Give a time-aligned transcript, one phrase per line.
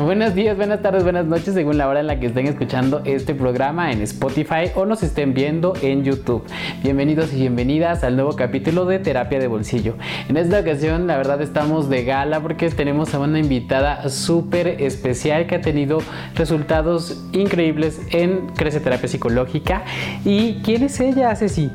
[0.00, 3.34] Buenos días, buenas tardes, buenas noches, según la hora en la que estén escuchando este
[3.34, 6.44] programa en Spotify o nos estén viendo en YouTube.
[6.82, 9.94] Bienvenidos y bienvenidas al nuevo capítulo de Terapia de Bolsillo.
[10.28, 15.46] En esta ocasión, la verdad, estamos de gala porque tenemos a una invitada súper especial
[15.46, 15.98] que ha tenido
[16.34, 19.84] resultados increíbles en Crece Terapia Psicológica.
[20.24, 21.70] ¿Y quién es ella, Ceci?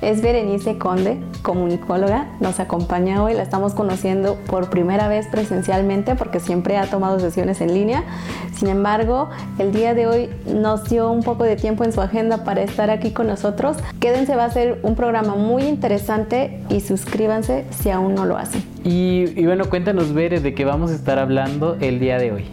[0.00, 6.38] Es Berenice Conde, comunicóloga, nos acompaña hoy, la estamos conociendo por primera vez presencialmente porque
[6.38, 8.04] siempre ha tomado sesiones en línea.
[8.54, 12.44] Sin embargo, el día de hoy nos dio un poco de tiempo en su agenda
[12.44, 13.76] para estar aquí con nosotros.
[13.98, 18.62] Quédense, va a ser un programa muy interesante y suscríbanse si aún no lo hacen.
[18.84, 22.44] Y, bueno, cuéntanos, Bere, de qué vamos a estar hablando el día de hoy.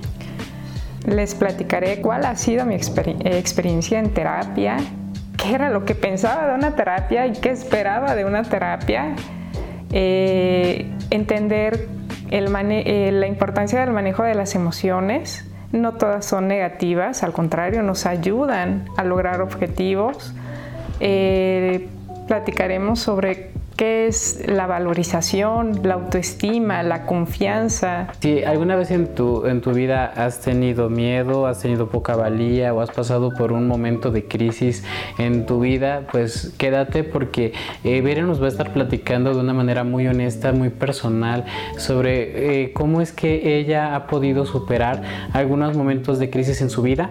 [1.05, 4.77] Les platicaré cuál ha sido mi experiencia en terapia,
[5.45, 9.15] qué era lo que pensaba de una terapia y qué esperaba de una terapia,
[9.91, 11.87] eh, entender
[12.31, 15.45] eh, la importancia del manejo de las emociones.
[15.71, 20.33] No todas son negativas, al contrario, nos ayudan a lograr objetivos.
[20.99, 21.89] Eh,
[22.27, 28.07] platicaremos sobre ¿Qué es la valorización, la autoestima, la confianza?
[28.21, 32.73] Si alguna vez en tu, en tu vida has tenido miedo, has tenido poca valía
[32.73, 34.85] o has pasado por un momento de crisis
[35.17, 37.51] en tu vida, pues quédate porque
[37.83, 41.43] eh, nos va a estar platicando de una manera muy honesta, muy personal
[41.77, 45.03] sobre eh, cómo es que ella ha podido superar
[45.33, 47.09] algunos momentos de crisis en su vida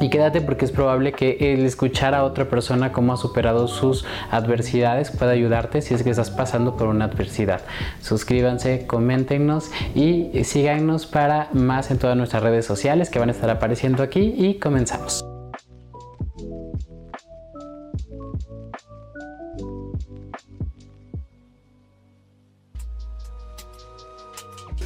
[0.00, 4.04] y quédate porque es probable que el escuchar a otra persona cómo ha superado sus
[4.30, 7.60] adversidades pueda ayudarte si es que estás pasando por una adversidad.
[8.00, 13.50] Suscríbanse, coméntenos y síganos para más en todas nuestras redes sociales que van a estar
[13.50, 15.29] apareciendo aquí y comenzamos.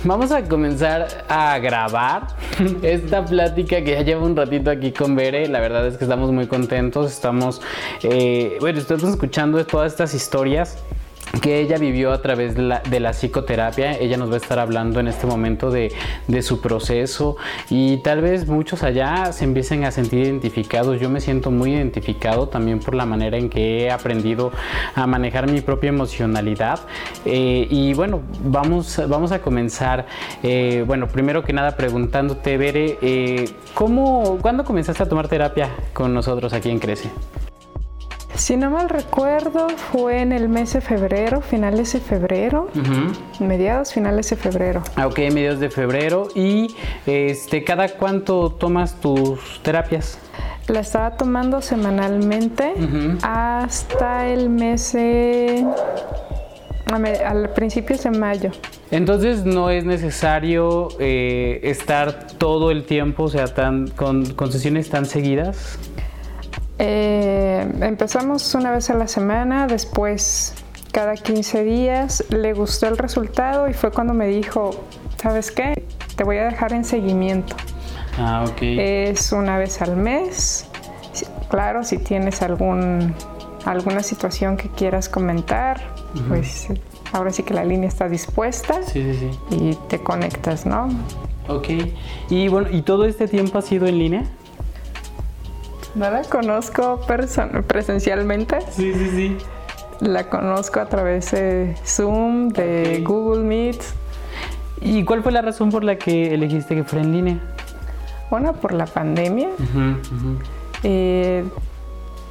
[0.06, 2.26] Vamos a comenzar a grabar
[2.82, 5.48] esta plática que ya lleva un ratito aquí con Bere.
[5.48, 7.10] La verdad es que estamos muy contentos.
[7.10, 7.62] Estamos,
[8.02, 10.76] eh, bueno, estamos escuchando todas estas historias
[11.40, 13.98] que ella vivió a través de la, psicoterapia.
[13.98, 15.92] Ella nos va a estar hablando en este momento de,
[16.42, 17.36] su proceso
[17.70, 21.00] y tal vez muchos allá se empiecen a sentir identificados.
[21.00, 24.52] Yo me siento muy identificado también por la manera en que he aprendido
[24.94, 26.80] a manejar mi propia emocionalidad.
[27.24, 30.06] Eh, y bueno, vamos, vamos a comenzar.
[30.42, 36.12] Eh, bueno, primero que nada preguntándote, Bere, eh, ¿cómo, ¿cuándo comenzaste a tomar terapia con
[36.12, 37.10] nosotros aquí en Crece?
[38.36, 42.68] Si no mal recuerdo, fue en el mes de febrero, finales de febrero,
[43.38, 44.82] mediados, finales de febrero.
[44.96, 46.28] Ah, ok, mediados de febrero.
[46.34, 46.74] ¿Y
[47.06, 50.18] este, cada cuánto tomas tus terapias?
[50.66, 52.74] La estaba tomando semanalmente
[53.22, 55.64] hasta el mes de...
[57.24, 58.50] al principio de mayo.
[58.90, 64.90] Entonces no es necesario eh, estar todo el tiempo, o sea, tan, con, con sesiones
[64.90, 65.78] tan seguidas.
[66.78, 70.54] Eh, empezamos una vez a la semana, después
[70.92, 74.84] cada 15 días, le gustó el resultado y fue cuando me dijo,
[75.20, 75.84] ¿sabes qué?
[76.16, 77.56] Te voy a dejar en seguimiento.
[78.18, 78.58] Ah, ok.
[78.60, 80.68] Es una vez al mes.
[81.48, 83.14] Claro, si tienes algún,
[83.64, 85.80] alguna situación que quieras comentar,
[86.28, 86.68] pues
[87.12, 89.56] ahora sí que la línea está dispuesta sí, sí, sí.
[89.56, 90.88] y te conectas, ¿no?
[91.48, 91.68] Ok.
[92.30, 94.24] Y bueno, ¿y todo este tiempo ha sido en línea?
[95.94, 97.00] No la conozco
[97.66, 98.60] presencialmente.
[98.70, 99.38] Sí, sí, sí.
[100.00, 103.80] La conozco a través de Zoom, de Google Meet.
[104.80, 107.38] ¿Y cuál fue la razón por la que elegiste que fuera en línea?
[108.28, 109.50] Bueno, por la pandemia.
[110.82, 111.44] Eh,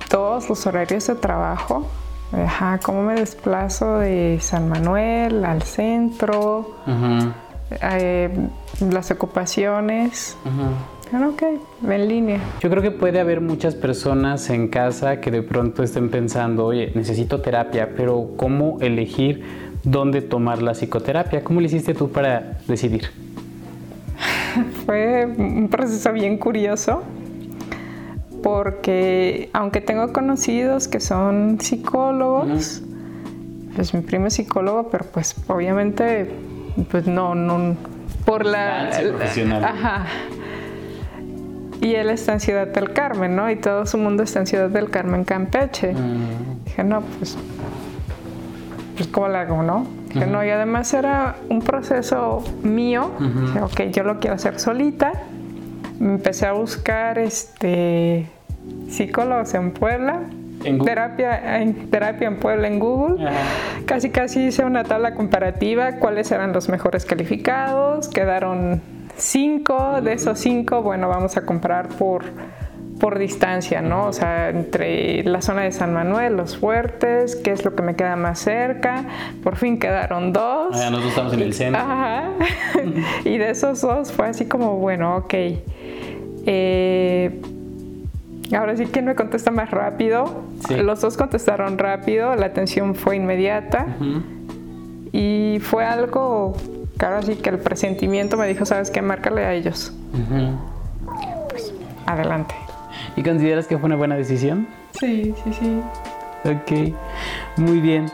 [0.10, 1.88] todos los horarios de trabajo.
[2.34, 6.76] Ajá, cómo me desplazo de San Manuel al centro.
[7.82, 8.50] Eh,
[8.82, 10.38] las ocupaciones.
[11.16, 11.44] Ah, ok,
[11.88, 12.40] en línea.
[12.60, 16.92] Yo creo que puede haber muchas personas en casa que de pronto estén pensando, oye,
[16.96, 19.44] necesito terapia, pero ¿cómo elegir
[19.84, 21.44] dónde tomar la psicoterapia?
[21.44, 23.12] ¿Cómo le hiciste tú para decidir?
[24.88, 27.04] Fue un proceso bien curioso
[28.42, 32.82] porque aunque tengo conocidos que son psicólogos,
[33.76, 36.32] pues mi primo es psicólogo, pero pues obviamente
[36.90, 37.76] pues no, no
[38.26, 38.90] por la...
[39.00, 39.64] profesional.
[39.64, 40.08] Ajá
[41.82, 43.50] y él está en Ciudad del Carmen, ¿no?
[43.50, 45.94] Y todo su mundo está en Ciudad del Carmen, Campeche.
[45.94, 46.64] Mm.
[46.66, 47.38] Dije, no, pues,
[48.96, 49.88] pues, ¿cómo hago, no?
[50.14, 53.12] Dije, no, y además era un proceso mío.
[53.20, 55.14] Dije, ok, yo lo quiero hacer solita.
[56.00, 58.28] Empecé a buscar este,
[58.90, 60.22] psicólogos en Puebla.
[60.64, 63.30] ¿En terapia, en terapia en Puebla en Google.
[63.86, 68.82] Casi casi hice una tabla comparativa, cuáles eran los mejores calificados, quedaron
[69.18, 72.24] cinco, de esos cinco, bueno, vamos a comprar por,
[73.00, 74.08] por distancia, ¿no?
[74.08, 77.96] O sea, entre la zona de San Manuel, Los Fuertes, qué es lo que me
[77.96, 79.06] queda más cerca.
[79.44, 80.76] Por fin quedaron dos.
[80.76, 81.82] Ah, nosotros estamos en el centro.
[81.82, 82.30] Ajá.
[83.26, 85.34] y de esos dos fue así como, bueno, ok.
[86.46, 87.42] Eh,
[88.56, 90.44] ahora sí, ¿quién me contesta más rápido?
[90.68, 90.76] Sí.
[90.76, 93.86] Los dos contestaron rápido, la atención fue inmediata.
[95.12, 96.56] Y fue algo,
[96.98, 99.02] claro, así que el presentimiento me dijo, ¿sabes qué?
[99.02, 99.94] Márcale a ellos.
[102.06, 102.56] Adelante.
[103.16, 104.68] ¿Y consideras que fue una buena decisión?
[105.00, 105.82] Sí, sí, sí.
[106.46, 106.94] Ok,
[107.58, 108.08] muy bien.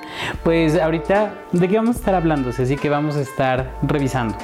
[0.43, 2.49] Pues ahorita, ¿de qué vamos a estar hablando?
[2.49, 4.35] Así que vamos a estar revisando.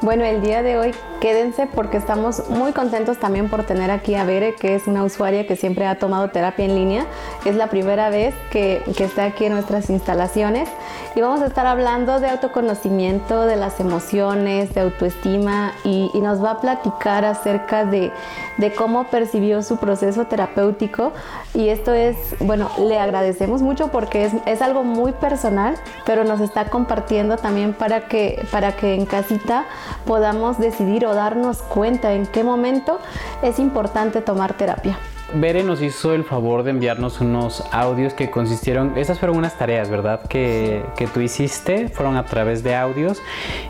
[0.00, 4.24] Bueno, el día de hoy quédense porque estamos muy contentos también por tener aquí a
[4.24, 7.06] Bere, que es una usuaria que siempre ha tomado terapia en línea.
[7.44, 10.68] Es la primera vez que, que está aquí en nuestras instalaciones
[11.14, 16.42] y vamos a estar hablando de autoconocimiento, de las emociones, de autoestima y, y nos
[16.42, 18.10] va a platicar acerca de,
[18.56, 21.12] de cómo percibió su proceso terapéutico
[21.54, 25.76] y esto es, bueno, le agradecemos mucho porque es, es algo muy personal,
[26.06, 29.66] pero nos está compartiendo también para que, para que en casita
[30.06, 32.98] podamos decidir darnos cuenta en qué momento
[33.42, 34.98] es importante tomar terapia.
[35.32, 39.88] Bere nos hizo el favor de enviarnos unos audios que consistieron, esas fueron unas tareas,
[39.88, 40.22] ¿verdad?
[40.26, 43.22] Que, que, tú hiciste, fueron a través de audios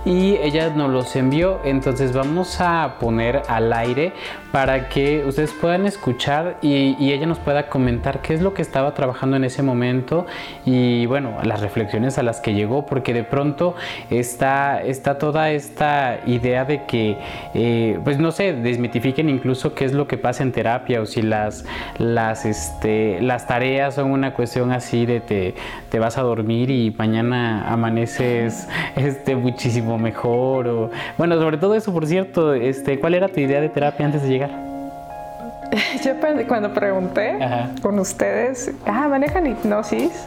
[0.06, 4.14] y ella nos los envió, entonces vamos a poner al aire
[4.52, 8.94] para que ustedes puedan escuchar y, ella nos pueda comentar qué es lo que estaba
[8.94, 10.26] trabajando en ese momento
[10.64, 13.74] y bueno, las reflexiones a las que llegó, porque de pronto
[14.10, 17.16] está, está toda esta idea de que,
[17.54, 21.22] eh, pues no sé, desmitifiquen incluso qué es lo que pasa en terapia o si
[21.22, 21.64] las
[21.98, 25.54] las, este, las tareas son una cuestión así de te,
[25.90, 30.68] te vas a dormir y mañana amaneces este, muchísimo mejor.
[30.68, 34.22] O, bueno, sobre todo eso, por cierto, este, ¿cuál era tu idea de terapia antes
[34.22, 34.39] de llegar?
[36.04, 36.12] Yo
[36.46, 37.70] cuando pregunté Ajá.
[37.82, 40.26] con ustedes, ah, manejan hipnosis.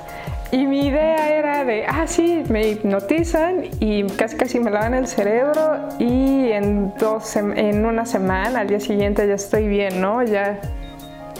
[0.51, 5.07] Y mi idea era de, ah, sí, me hipnotizan y casi casi me lavan el
[5.07, 10.21] cerebro y en, dos, en una semana, al día siguiente ya estoy bien, ¿no?
[10.21, 10.60] Ya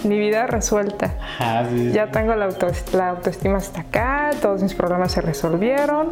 [0.03, 1.13] mi vida resuelta.
[1.39, 1.91] Ah, sí, sí.
[1.91, 6.09] Ya tengo la, auto, la, autoestima hasta acá, todos mis problemas se resolvieron.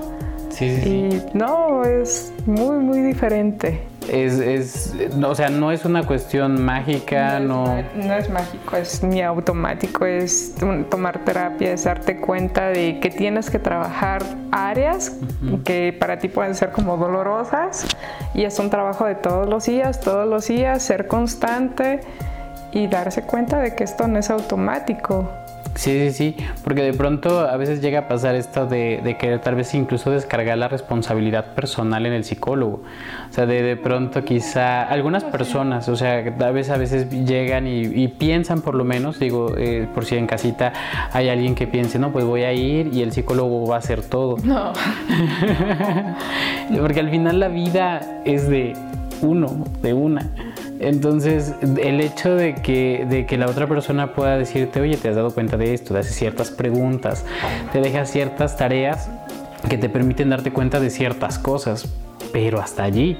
[0.49, 3.81] Sí, y no, es muy, muy diferente.
[4.09, 7.65] Es, es, no, o sea, no es una cuestión mágica, no...
[7.65, 10.55] No es, no es mágico, es ni automático, es
[10.89, 15.63] tomar terapia, es darte cuenta de que tienes que trabajar áreas uh -huh.
[15.63, 17.85] que para ti pueden ser como dolorosas
[18.33, 22.01] y es un trabajo de todos los días, todos los días, ser constante
[22.73, 25.29] y darse cuenta de que esto no es automático.
[25.75, 29.39] Sí, sí, sí, porque de pronto a veces llega a pasar esto de, de, querer
[29.39, 32.83] tal vez incluso descargar la responsabilidad personal en el psicólogo.
[33.29, 37.67] O sea, de, de pronto quizá algunas personas, o sea, a veces, a veces llegan
[37.67, 40.73] y, y piensan por lo menos, digo, eh, por si en casita
[41.13, 44.01] hay alguien que piense, no, pues voy a ir y el psicólogo va a hacer
[44.01, 44.37] todo.
[44.43, 44.73] No.
[46.79, 48.73] porque al final la vida es de
[49.21, 50.29] uno, de una.
[50.81, 55.15] Entonces, el hecho de que, de que la otra persona pueda decirte, oye, te has
[55.15, 57.23] dado cuenta de esto, te hace ciertas preguntas,
[57.71, 59.07] te deja ciertas tareas
[59.69, 61.87] que te permiten darte cuenta de ciertas cosas,
[62.33, 63.19] pero hasta allí.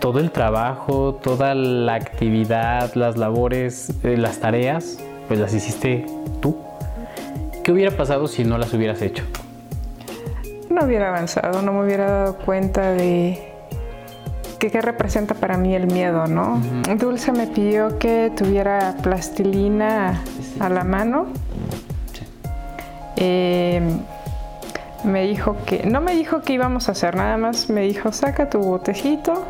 [0.00, 6.04] Todo el trabajo, toda la actividad, las labores, eh, las tareas, pues las hiciste
[6.40, 6.56] tú.
[7.62, 9.22] ¿Qué hubiera pasado si no las hubieras hecho?
[10.68, 13.47] No hubiera avanzado, no me hubiera dado cuenta de,
[14.58, 16.54] ¿Qué, ¿Qué, representa para mí el miedo, no?
[16.54, 16.96] Uh -huh.
[16.98, 20.20] Dulce me pidió que tuviera plastilina
[20.58, 21.26] a la mano.
[22.12, 22.24] Sí.
[23.16, 23.80] Eh,
[25.04, 28.50] me dijo que, no me dijo que íbamos a hacer, nada más me dijo, saca
[28.50, 29.44] tu botecito.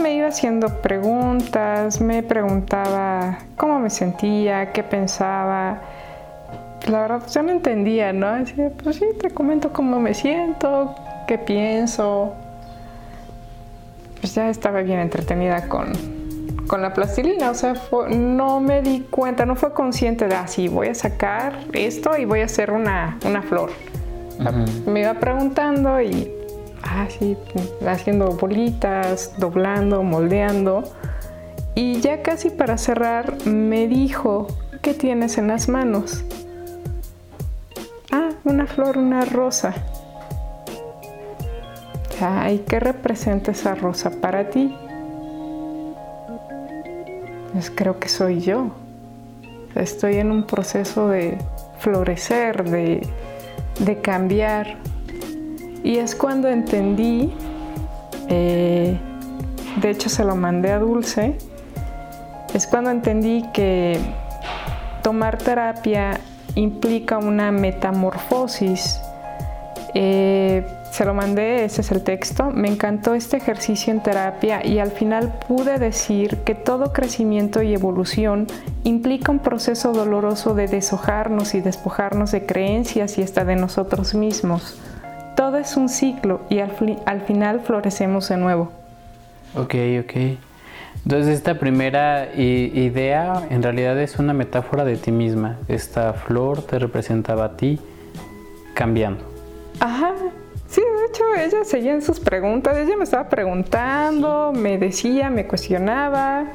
[0.00, 5.80] Me iba haciendo preguntas, me preguntaba cómo me sentía, qué pensaba.
[6.86, 8.32] La verdad, yo no entendía, ¿no?
[8.34, 10.94] Decía, pues sí, te comento cómo me siento,
[11.26, 12.34] qué pienso,
[14.20, 15.92] pues ya estaba bien entretenida con,
[16.66, 20.46] con la plastilina, o sea, fue, no me di cuenta, no fue consciente de, ah,
[20.46, 23.70] sí, voy a sacar esto y voy a hacer una, una flor.
[24.38, 24.86] Uh -huh.
[24.86, 26.30] Me iba preguntando y,
[26.82, 27.36] ah, sí,
[27.86, 30.84] haciendo bolitas, doblando, moldeando.
[31.74, 34.48] Y ya casi para cerrar, me dijo,
[34.82, 36.24] ¿qué tienes en las manos?
[38.10, 39.74] Ah, una flor, una rosa.
[42.20, 44.74] Ay, ¿qué representa esa rosa para ti?
[47.52, 48.70] Pues creo que soy yo.
[49.74, 51.38] Estoy en un proceso de
[51.78, 53.06] florecer, de,
[53.80, 54.76] de cambiar.
[55.84, 57.32] Y es cuando entendí
[58.28, 58.98] eh,
[59.80, 61.36] de hecho se lo mandé a Dulce,
[62.52, 63.98] es cuando entendí que
[65.02, 66.20] tomar terapia
[66.54, 69.00] implica una metamorfosis.
[69.94, 72.50] Eh, se lo mandé, ese es el texto.
[72.50, 77.74] Me encantó este ejercicio en terapia y al final pude decir que todo crecimiento y
[77.74, 78.46] evolución
[78.84, 84.78] implica un proceso doloroso de deshojarnos y despojarnos de creencias y hasta de nosotros mismos.
[85.36, 86.72] Todo es un ciclo y al,
[87.06, 88.72] al final florecemos de nuevo.
[89.54, 90.38] Ok, ok.
[91.04, 95.56] Entonces esta primera idea en realidad es una metáfora de ti misma.
[95.68, 97.78] Esta flor te representaba a ti
[98.74, 99.24] cambiando.
[99.80, 100.12] Ajá.
[100.68, 105.46] Sí, de hecho ella seguía en sus preguntas, ella me estaba preguntando, me decía, me
[105.46, 106.52] cuestionaba.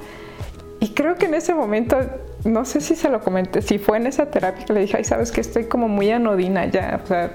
[0.79, 1.97] Y creo que en ese momento,
[2.43, 5.03] no sé si se lo comenté, si fue en esa terapia que le dije, ay,
[5.03, 7.31] sabes que estoy como muy anodina ya, o sea,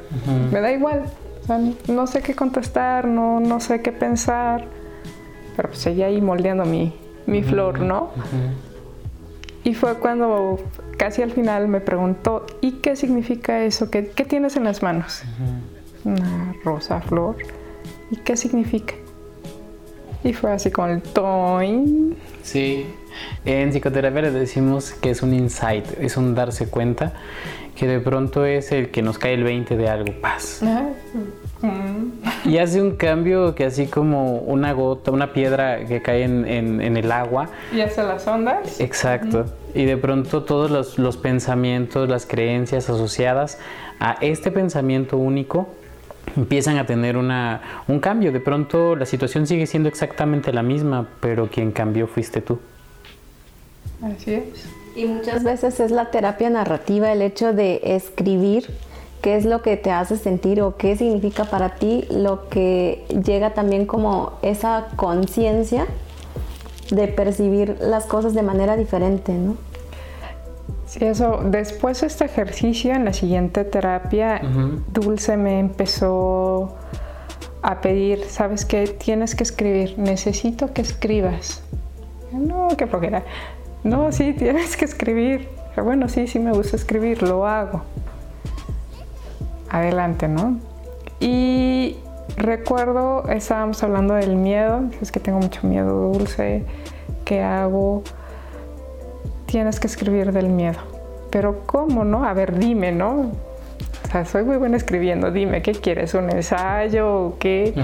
[0.53, 1.05] me da igual,
[1.89, 4.65] no sé qué contestar, no, no sé qué pensar
[5.59, 6.95] pero pues seguía ahí moldeando mi,
[7.27, 8.13] mi flor, ¿no?
[9.65, 10.61] Y fue cuando
[10.97, 13.91] casi al final me preguntó, ¿y qué significa eso?
[13.91, 15.25] ¿Qué, qué tienes en las manos?
[16.09, 17.37] Una rosa flor.
[18.11, 18.95] ¿Y qué significa?
[20.25, 22.17] Y fue así con el toin.
[22.43, 22.87] Sí,
[23.45, 27.13] en psicoterapia le decimos que es un insight, es un darse cuenta
[27.79, 30.63] que de pronto es el que nos cae el 20 de algo, paz.
[32.45, 37.13] Y hace un cambio que así como una gota, una piedra que cae en, el
[37.13, 37.51] agua.
[37.73, 38.81] Y hace las ondas.
[38.81, 39.47] Exacto.
[39.75, 43.59] Y de pronto todos los, pensamientos, las creencias asociadas
[44.01, 45.69] a este pensamiento único
[46.37, 48.33] empiezan a tener una, un cambio.
[48.33, 52.59] De pronto la situación sigue siendo exactamente la misma, pero quien cambió fuiste tú.
[54.03, 54.45] Así es.
[54.97, 58.67] Y muchas veces es la terapia narrativa, el hecho de escribir
[59.23, 63.55] qué es lo que te hace sentir o qué significa para ti lo que llega
[63.55, 65.87] también como esa conciencia
[66.91, 69.57] de percibir las cosas de manera diferente, ¿no?
[70.89, 71.41] Sí, eso.
[71.45, 74.41] Después de este ejercicio, en la siguiente terapia,
[74.93, 76.77] Dulce me empezó
[77.63, 78.87] a pedir, ¿sabes qué?
[78.87, 81.63] Tienes que escribir, necesito que escribas.
[82.33, 83.23] No, qué flojera.
[83.85, 85.49] No, sí, tienes que escribir.
[85.77, 87.83] Bueno, sí, sí me gusta escribir, lo hago
[89.71, 90.59] adelante, ¿no?
[91.21, 91.97] Y
[92.37, 96.65] recuerdo, estábamos hablando del miedo, es que tengo mucho miedo dulce,
[97.25, 98.03] ¿qué hago?
[99.49, 100.79] Tienes que escribir del miedo.
[101.31, 102.25] Pero ¿cómo, no?
[102.25, 103.33] A ver, dime, ¿no?
[104.05, 106.13] O sea, soy muy buena escribiendo, dime, ¿qué quieres?
[106.13, 107.75] ¿Un ensayo o qué?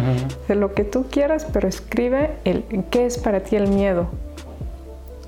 [0.47, 4.09] De lo que tú quieras, pero escribe el, qué es para ti el miedo.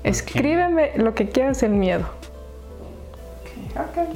[0.03, 2.05] Escríbeme lo que quieras el miedo.
[3.89, 4.07] Okay.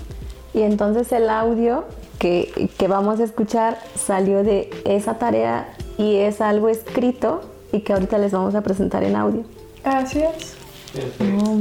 [0.54, 1.86] Y entonces el audio
[2.22, 8.20] que, vamos a escuchar salió de esa tarea y es algo escrito y que ahorita
[8.20, 9.44] les vamos a presentar en audio.
[9.84, 10.61] Así es.
[10.94, 11.58] Oh,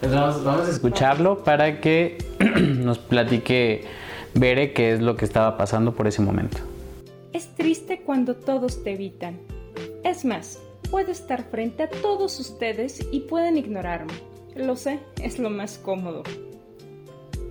[0.00, 2.18] pues vamos, vamos, a escucharlo para que
[2.60, 3.84] nos platique
[4.34, 6.58] Bere qué es lo que estaba pasando por ese momento.
[7.32, 9.38] Es triste cuando todos te evitan.
[10.02, 14.12] Es más, puedo estar frente a todos ustedes y pueden ignorarme.
[14.56, 16.24] Lo sé, es lo más cómodo.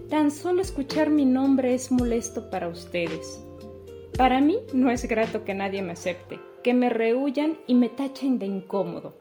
[0.09, 3.41] Tan solo escuchar mi nombre es molesto para ustedes.
[4.17, 8.37] Para mí no es grato que nadie me acepte, que me rehuyan y me tachen
[8.37, 9.17] de incómodo.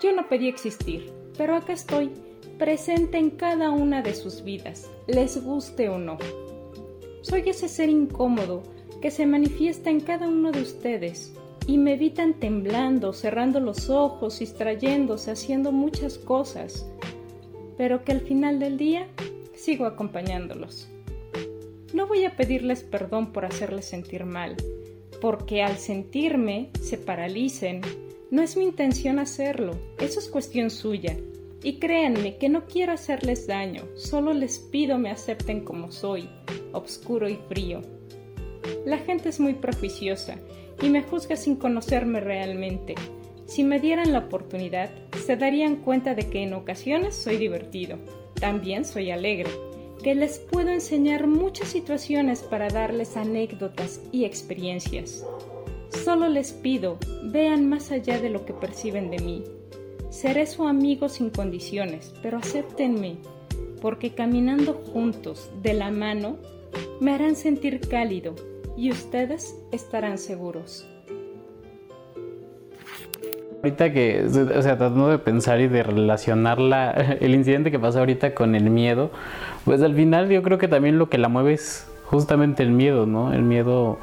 [0.00, 2.10] Yo no pedí existir, pero acá estoy,
[2.58, 6.18] presente en cada una de sus vidas, les guste o no.
[7.22, 8.62] Soy ese ser incómodo
[9.00, 11.32] que se manifiesta en cada uno de ustedes
[11.66, 16.86] y me evitan temblando, cerrando los ojos, distrayéndose, haciendo muchas cosas,
[17.76, 19.08] pero que al final del día
[19.54, 20.88] sigo acompañándolos.
[21.92, 24.56] No voy a pedirles perdón por hacerles sentir mal,
[25.20, 27.80] porque al sentirme se paralicen.
[28.28, 31.16] No es mi intención hacerlo, eso es cuestión suya.
[31.62, 36.28] Y créanme que no quiero hacerles daño, solo les pido me acepten como soy,
[36.72, 37.82] obscuro y frío.
[38.84, 40.38] La gente es muy prejuiciosa
[40.82, 42.96] y me juzga sin conocerme realmente.
[43.44, 44.90] Si me dieran la oportunidad,
[45.24, 47.96] se darían cuenta de que en ocasiones soy divertido,
[48.40, 49.50] también soy alegre,
[50.02, 55.24] que les puedo enseñar muchas situaciones para darles anécdotas y experiencias.
[55.90, 59.44] Solo les pido, vean más allá de lo que perciben de mí.
[60.10, 63.16] Seré su amigo sin condiciones, pero acéptenme,
[63.80, 66.36] porque caminando juntos, de la mano,
[67.00, 68.34] me harán sentir cálido
[68.76, 70.86] y ustedes estarán seguros
[73.66, 76.58] ahorita que, o sea, tratando de pensar y de relacionar
[77.20, 79.10] el incidente que pasa ahorita con el miedo,
[79.64, 83.06] pues al final yo creo que también lo que la mueve es justamente el miedo,
[83.06, 83.32] ¿no?
[83.32, 83.98] El miedo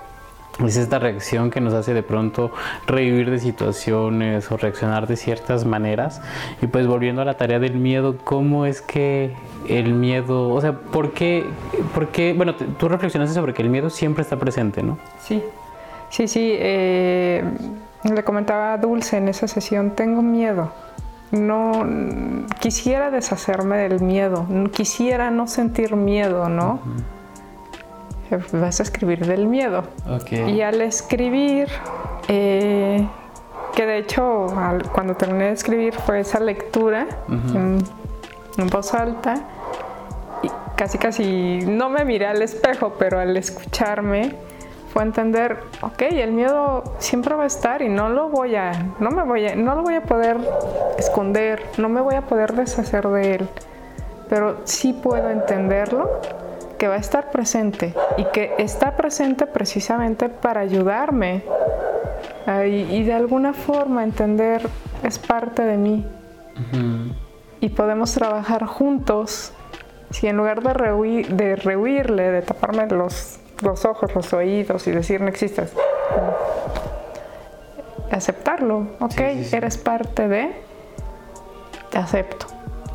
[0.59, 2.51] es esta reacción que nos hace de pronto
[2.85, 6.21] revivir de situaciones o reaccionar de ciertas maneras.
[6.61, 9.33] Y pues volviendo a la tarea del miedo, ¿cómo es que
[9.67, 11.45] el miedo, o sea, ¿por qué,
[11.93, 14.97] por qué bueno, tú reflexionaste sobre que el miedo siempre está presente, ¿no?
[15.21, 15.41] Sí,
[16.09, 16.51] sí, sí.
[16.53, 17.43] Eh,
[18.03, 20.71] le comentaba a Dulce en esa sesión, tengo miedo.
[21.31, 21.87] No
[22.59, 26.79] quisiera deshacerme del miedo, quisiera no sentir miedo, ¿no?
[28.51, 29.83] Vas a escribir del miedo.
[30.31, 31.67] Y al escribir,
[32.27, 33.07] eh,
[33.75, 34.47] que de hecho
[34.91, 37.83] cuando terminé de escribir fue esa lectura en,
[38.69, 39.35] voz alta,
[40.43, 44.35] y casi casi no me miré al espejo, pero al escucharme
[44.93, 49.09] fue entender, ok, el miedo siempre va a estar y no lo voy a, no
[49.09, 50.37] me voy a, no lo voy a poder
[50.99, 53.49] esconder, no me voy a poder deshacer de él,
[54.29, 56.21] pero sí puedo entenderlo
[56.77, 61.43] que va a estar presente y que está presente precisamente para ayudarme
[62.65, 64.67] y, de alguna forma entender
[65.03, 66.05] es parte de mí.
[67.61, 69.53] Y podemos trabajar juntos
[70.09, 74.91] si en lugar de, rehuir, de rehuirle, de taparme los, los ojos, los oídos y
[74.91, 75.73] decir no existes,
[78.11, 79.19] aceptarlo, ok,
[79.51, 80.51] eres parte de,
[81.89, 82.45] te acepto.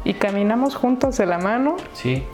[0.04, 1.76] Y caminamos juntos de la mano.
[1.94, 2.25] Sí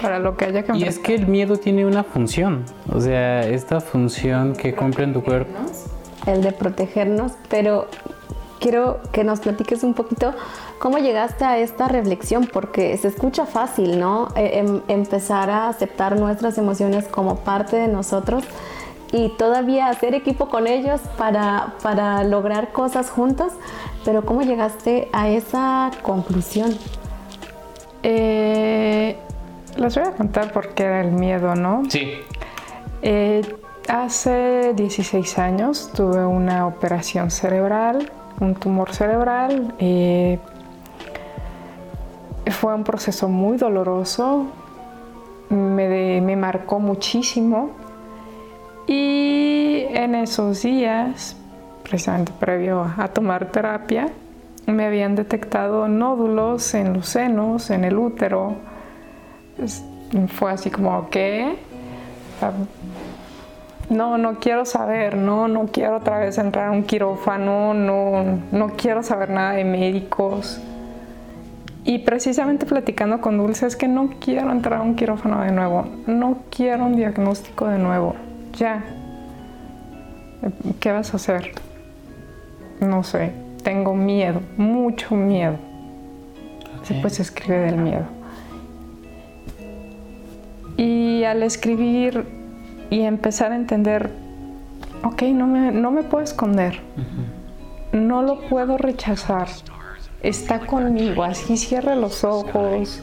[0.00, 3.46] para lo que haya que Y es que el miedo tiene una función, o sea,
[3.46, 5.52] esta función que cumple en tu cuerpo.
[6.26, 7.88] El de protegernos, pero
[8.60, 10.32] quiero que nos platiques un poquito
[10.78, 14.28] cómo llegaste a esta reflexión, porque se escucha fácil, ¿no?
[14.36, 18.44] E, em, empezar a aceptar nuestras emociones como parte de nosotros
[19.12, 23.52] y todavía hacer equipo con ellos para, para lograr cosas juntos,
[24.04, 26.76] pero ¿cómo llegaste a esa conclusión?
[28.02, 29.16] Eh,
[29.76, 31.82] les voy a contar por qué era el miedo, ¿no?
[31.88, 32.12] Sí.
[33.02, 33.42] Eh,
[33.88, 38.10] hace 16 años tuve una operación cerebral,
[38.40, 39.74] un tumor cerebral.
[39.78, 40.38] Eh,
[42.50, 44.46] fue un proceso muy doloroso,
[45.48, 47.70] me, me marcó muchísimo.
[48.86, 51.36] Y en esos días,
[51.82, 54.08] precisamente previo a tomar terapia,
[54.66, 58.56] me habían detectado nódulos en los senos, en el útero,
[60.28, 61.56] fue así como, ¿qué?
[63.88, 68.68] No, no quiero saber, no, no quiero otra vez entrar a un quirófano, no, no
[68.76, 70.60] quiero saber nada de médicos.
[71.84, 75.86] Y precisamente platicando con Dulce es que no quiero entrar a un quirófano de nuevo,
[76.06, 78.14] no quiero un diagnóstico de nuevo,
[78.54, 78.84] ya.
[80.80, 81.52] ¿Qué vas a hacer?
[82.80, 85.56] No sé, tengo miedo, mucho miedo.
[86.80, 88.21] Así pues se escribe del miedo.
[90.82, 92.26] Y al escribir
[92.90, 94.10] y empezar a entender,
[95.04, 96.80] ok, no me, no me puedo esconder,
[97.92, 99.46] no lo puedo rechazar,
[100.24, 103.00] está conmigo, así cierre los ojos,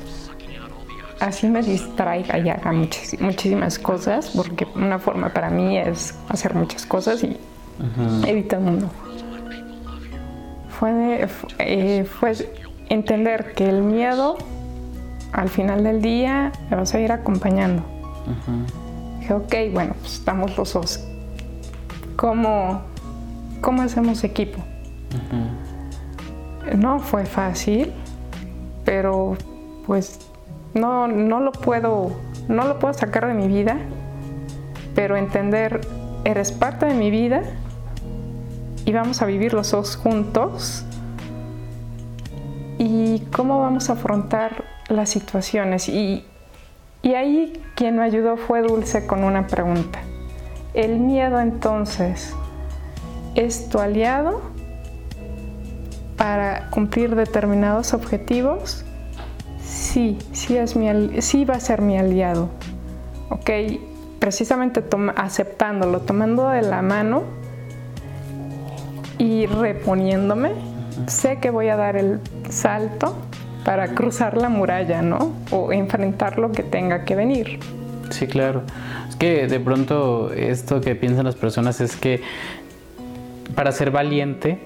[1.21, 6.85] así me distraiga y haga muchísimas cosas, porque una forma para mí es hacer muchas
[6.85, 7.37] cosas y
[8.27, 8.89] evitar el mundo.
[10.67, 12.33] Fue, eh, fue
[12.89, 14.35] entender que el miedo
[15.31, 17.83] al final del día me vas a ir acompañando.
[19.19, 21.05] Dije, ok, bueno, pues estamos los dos.
[22.15, 22.81] ¿Cómo,
[23.61, 24.59] cómo hacemos equipo?
[26.75, 27.93] No fue fácil,
[28.85, 29.37] pero
[29.85, 30.19] pues
[30.73, 32.11] no, no lo puedo,
[32.47, 33.77] no lo puedo sacar de mi vida,
[34.95, 35.81] pero entender,
[36.25, 37.41] eres parte de mi vida
[38.85, 40.85] y vamos a vivir los dos juntos.
[42.77, 45.87] ¿Y cómo vamos a afrontar las situaciones.
[45.87, 46.25] Y,
[47.01, 49.99] y ahí quien me ayudó fue Dulce con una pregunta.
[50.73, 52.33] ¿El miedo entonces
[53.35, 54.41] es tu aliado
[56.17, 58.83] para cumplir determinados objetivos?
[59.63, 62.49] Sí, sí, es mi, sí va a ser mi aliado.
[63.29, 63.49] ¿Ok?
[64.19, 64.83] Precisamente
[65.15, 67.23] aceptándolo, tomando de la mano
[69.17, 70.51] y reponiéndome,
[71.07, 73.15] sé que voy a dar el salto
[73.65, 75.33] para cruzar la muralla, ¿no?
[75.51, 77.59] O enfrentar lo que tenga que venir.
[78.09, 78.63] Sí, claro.
[79.07, 82.21] Es que de pronto esto que piensan las personas es que
[83.55, 84.59] para ser valiente,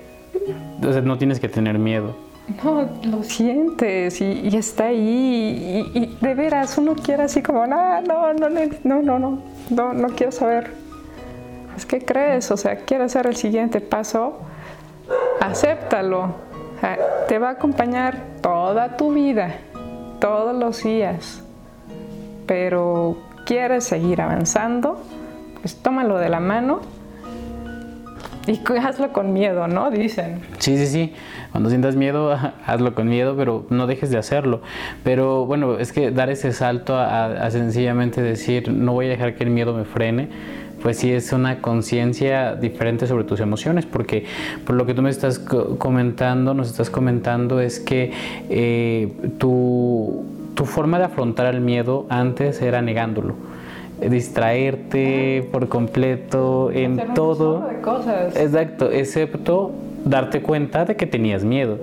[1.04, 2.16] no tienes que tener miedo.
[2.62, 8.34] No, lo sientes y, está ahí y, de veras uno quiere así como, no, no,
[8.34, 10.72] no, no, no, no, no, no quiero saber.
[11.78, 14.40] Es que crees, o sea, quieres hacer el siguiente paso,
[15.40, 16.36] acéptalo,
[17.28, 19.56] te va a acompañar toda tu vida,
[20.20, 21.44] todos los días,
[22.46, 25.02] pero quieres seguir avanzando,
[25.62, 26.82] pues tómalo de la mano
[28.48, 29.90] y hazlo con miedo, ¿no?
[29.90, 30.42] Dicen.
[30.58, 31.14] Sí, sí, sí.
[31.52, 34.62] Cuando sientas miedo, hazlo con miedo, pero no dejes de hacerlo.
[35.04, 39.44] Pero bueno, es que dar ese salto a, sencillamente decir, no voy a dejar que
[39.44, 40.30] el miedo me frene,
[40.84, 44.26] pues sí es una conciencia diferente sobre tus emociones, porque
[44.66, 48.12] por lo que tú me estás comentando, nos estás comentando, es que
[48.50, 53.36] eh, tu, tu forma de afrontar el miedo antes era negándolo
[54.10, 57.68] distraerte por completo en todo.
[57.68, 58.36] De cosas.
[58.36, 59.72] Exacto, excepto
[60.04, 61.78] darte cuenta de que tenías miedo,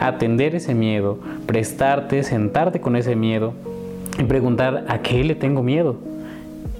[0.00, 3.54] atender ese miedo, prestarte, sentarte con ese miedo
[4.18, 5.96] y preguntar a qué le tengo miedo.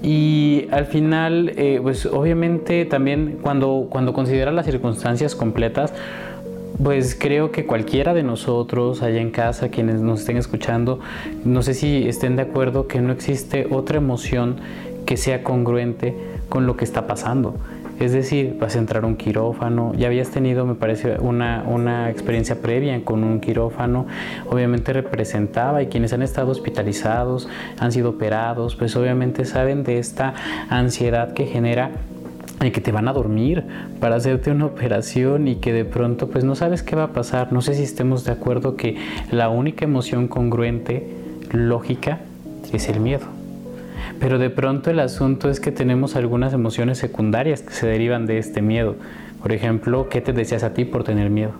[0.02, 4.14] Y al final, eh, pues obviamente también cuando, cuando
[4.52, 5.92] las circunstancias completas,
[6.82, 11.00] pues creo que cualquiera de nosotros allá en casa, quienes nos estén escuchando,
[11.44, 14.56] no sé si estén de acuerdo que no existe otra emoción
[15.04, 16.14] que sea congruente
[16.48, 17.54] con lo que está pasando.
[18.00, 22.56] Es decir, vas a entrar un quirófano, ya habías tenido, me parece, una, una experiencia
[22.62, 24.06] previa con un quirófano,
[24.48, 27.46] obviamente representaba y quienes han estado hospitalizados,
[27.78, 30.32] han sido operados, pues obviamente saben de esta
[30.70, 31.90] ansiedad que genera
[32.58, 33.64] que te van a dormir
[34.00, 37.52] para hacerte una operación y que de pronto pues no sabes qué va a pasar.
[37.52, 38.96] No sé si estemos de acuerdo que
[39.30, 41.06] la única emoción congruente,
[41.52, 42.20] lógica,
[42.72, 43.39] es el miedo.
[44.20, 48.38] Pero de pronto el asunto es que tenemos algunas emociones secundarias que se derivan de
[48.38, 48.96] este miedo.
[49.40, 51.52] Por ejemplo, ¿qué te decías a ti por tener miedo?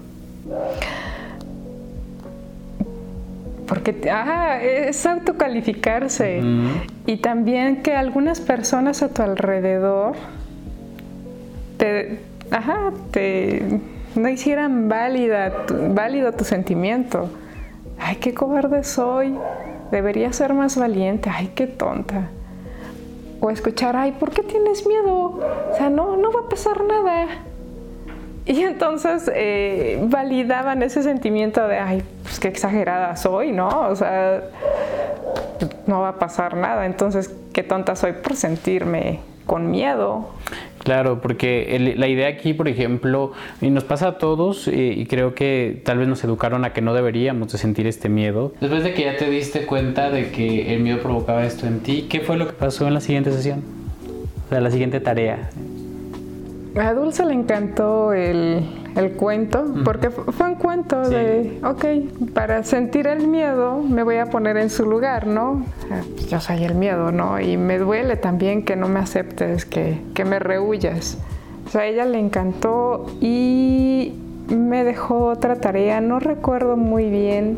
[3.67, 3.99] Porque
[4.89, 6.43] es autocalificarse.
[7.07, 10.17] Y también que algunas personas a tu alrededor
[11.79, 12.19] te,
[12.51, 13.81] ajá, te
[14.15, 17.31] no hicieran válida, válido tu sentimiento.
[17.99, 19.35] Ay, qué cobarde soy.
[19.91, 21.31] Debería ser más valiente.
[21.33, 22.29] Ay, qué tonta.
[23.41, 25.41] O escuchar, ay, ¿por qué tienes miedo?
[25.73, 27.27] O sea, no, no va a pasar nada.
[28.47, 33.89] Y entonces eh, validaban ese sentimiento de, ay, pues qué exagerada soy, ¿no?
[33.89, 34.43] O sea,
[35.87, 36.87] no va a pasar nada.
[36.87, 40.31] Entonces, qué tonta soy por sentirme con miedo.
[40.83, 45.83] Claro, porque la idea aquí, por ejemplo, y nos pasa a todos, y, creo que
[45.85, 48.55] tal vez nos educaron a que no deberíamos de sentir este miedo.
[48.61, 52.07] Después de que ya te diste cuenta de que el miedo provocaba esto en ti,
[52.09, 53.63] ¿qué fue lo que pasó en la siguiente sesión?
[54.47, 55.51] O sea, la siguiente tarea.
[56.77, 58.63] A Dulce le encantó el,
[58.97, 64.27] el cuento, porque fue un cuento de, ok, para sentir el miedo me voy a
[64.27, 65.65] poner en su lugar, ¿no?
[66.29, 67.41] Yo soy el miedo, ¿no?
[67.41, 71.19] Y me duele también que no me aceptes, que, que me rehuyas.
[71.67, 74.15] O sea, a ella le encantó y
[74.49, 77.57] me dejó otra tarea, no recuerdo muy bien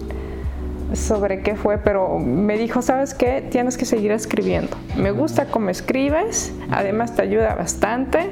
[0.95, 3.47] sobre qué fue, pero me dijo, ¿sabes qué?
[3.51, 4.77] Tienes que seguir escribiendo.
[4.97, 8.29] Me gusta cómo escribes, además te ayuda bastante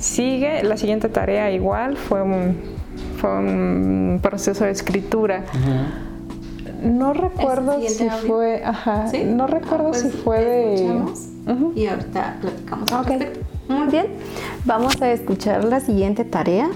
[0.00, 2.56] Sigue, la siguiente tarea igual fue un,
[3.18, 5.44] fue un proceso de escritura.
[6.82, 11.02] No recuerdo si fue, ajá, no recuerdo pues si fue de...
[11.74, 12.90] Y ahorita platicamos.
[13.68, 14.06] Muy bien,
[14.64, 16.68] vamos a escuchar la siguiente tarea.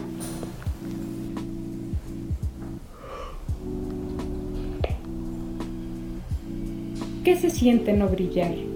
[7.22, 8.69] ¿Qué se siente no brillar?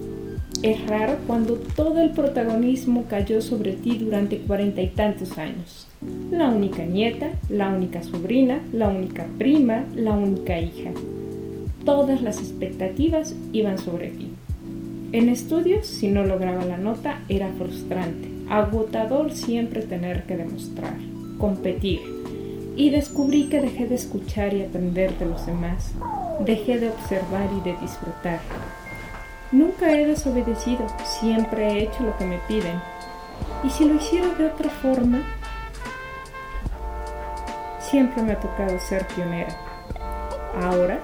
[0.64, 5.86] Es raro cuando todo el protagonismo cayó sobre ti durante cuarenta y tantos años.
[6.30, 10.92] La única nieta, la única sobrina, la única prima, la única hija.
[11.84, 14.30] Todas las expectativas iban sobre ti.
[15.12, 20.96] En estudios, si no lograba la nota, era frustrante, agotador siempre tener que demostrar,
[21.36, 22.00] competir.
[22.74, 25.92] Y descubrí que dejé de escuchar y aprender de los demás.
[26.40, 28.40] Dejé de observar y de disfrutar
[29.54, 32.82] Nunca he desobedecido, siempre he hecho lo que me piden.
[33.62, 35.22] Y si lo hiciera de otra forma,
[37.78, 39.56] siempre me ha tocado ser pionera.
[40.60, 40.98] Ahora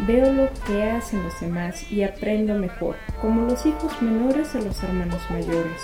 [0.00, 4.82] veo lo que hacen los demás y aprendo mejor, como los hijos menores a los
[4.82, 5.80] hermanos mayores.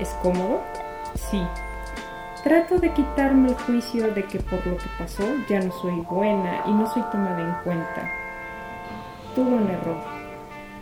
[0.00, 0.60] ¿Es cómodo?
[1.30, 1.40] Sí.
[2.42, 6.64] Trato de quitarme el juicio de que por lo que pasó ya no soy buena
[6.66, 8.10] y no soy tomada en cuenta.
[9.36, 10.15] Tuve un error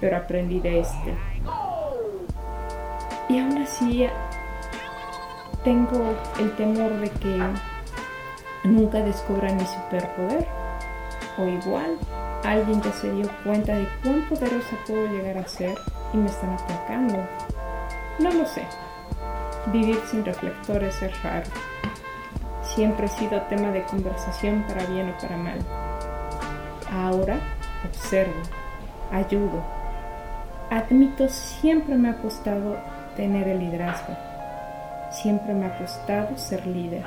[0.00, 1.14] pero aprendí de este.
[3.28, 4.06] Y aún así
[5.64, 7.42] tengo el temor de que
[8.64, 10.46] nunca descubra mi superpoder.
[11.38, 11.98] O igual,
[12.44, 15.76] alguien ya se dio cuenta de cuán poderosa puedo llegar a ser
[16.12, 17.18] y me están atacando.
[18.18, 18.64] No lo sé.
[19.72, 21.46] Vivir sin reflectores es raro.
[22.62, 25.58] Siempre he sido tema de conversación para bien o para mal.
[26.92, 27.38] Ahora
[27.88, 28.40] observo,
[29.10, 29.62] ayudo,
[30.74, 32.76] Admito, siempre me ha costado
[33.16, 34.12] tener el liderazgo.
[35.12, 37.04] Siempre me ha costado ser líder.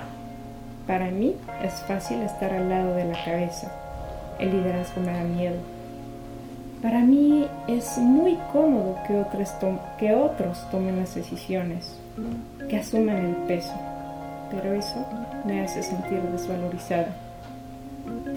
[0.87, 3.69] Para mí es fácil estar al lado de la cabeza.
[4.39, 5.57] El liderazgo me da miedo.
[6.81, 9.51] Para mí es muy cómodo que otros,
[9.99, 11.99] que otros tomen las decisiones,
[12.69, 13.73] que asuman el peso,
[14.49, 15.05] pero eso
[15.43, 17.09] me hace sentir desvalorizada.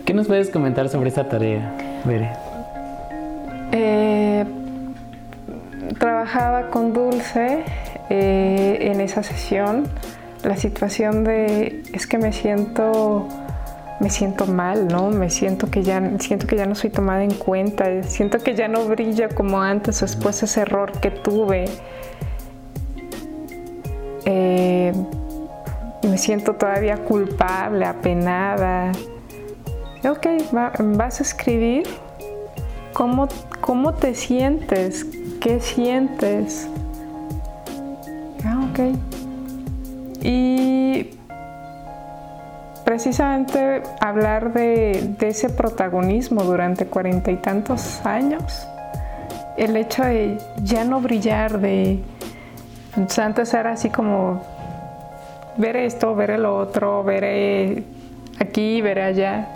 [0.04, 1.72] ¿Qué nos puedes comentar sobre esta tarea,
[2.04, 2.32] Bere?
[3.70, 4.44] Eh,
[6.00, 7.62] trabajaba con Dulce
[8.08, 9.84] eh, en esa sesión
[10.42, 13.28] la situación de es que me siento
[14.00, 15.10] me siento mal, ¿no?
[15.10, 18.66] Me siento que ya siento que ya no soy tomada en cuenta, siento que ya
[18.66, 21.66] no brilla como antes después de ese error que tuve.
[24.24, 24.94] Eh,
[26.02, 28.92] me siento todavía culpable, apenada.
[30.08, 31.82] Ok, vas a escribir
[32.94, 33.28] cómo,
[33.60, 35.06] cómo te sientes,
[35.40, 36.68] qué sientes.
[38.44, 38.96] Ah, ok.
[40.22, 41.10] Y
[42.84, 48.66] precisamente hablar de, ese protagonismo durante cuarenta y tantos años,
[49.56, 52.00] el hecho de ya no brillar, de
[52.94, 54.42] pues, antes era así como
[55.56, 57.84] ver esto, ver el otro, ver
[58.38, 59.48] aquí, ver allá.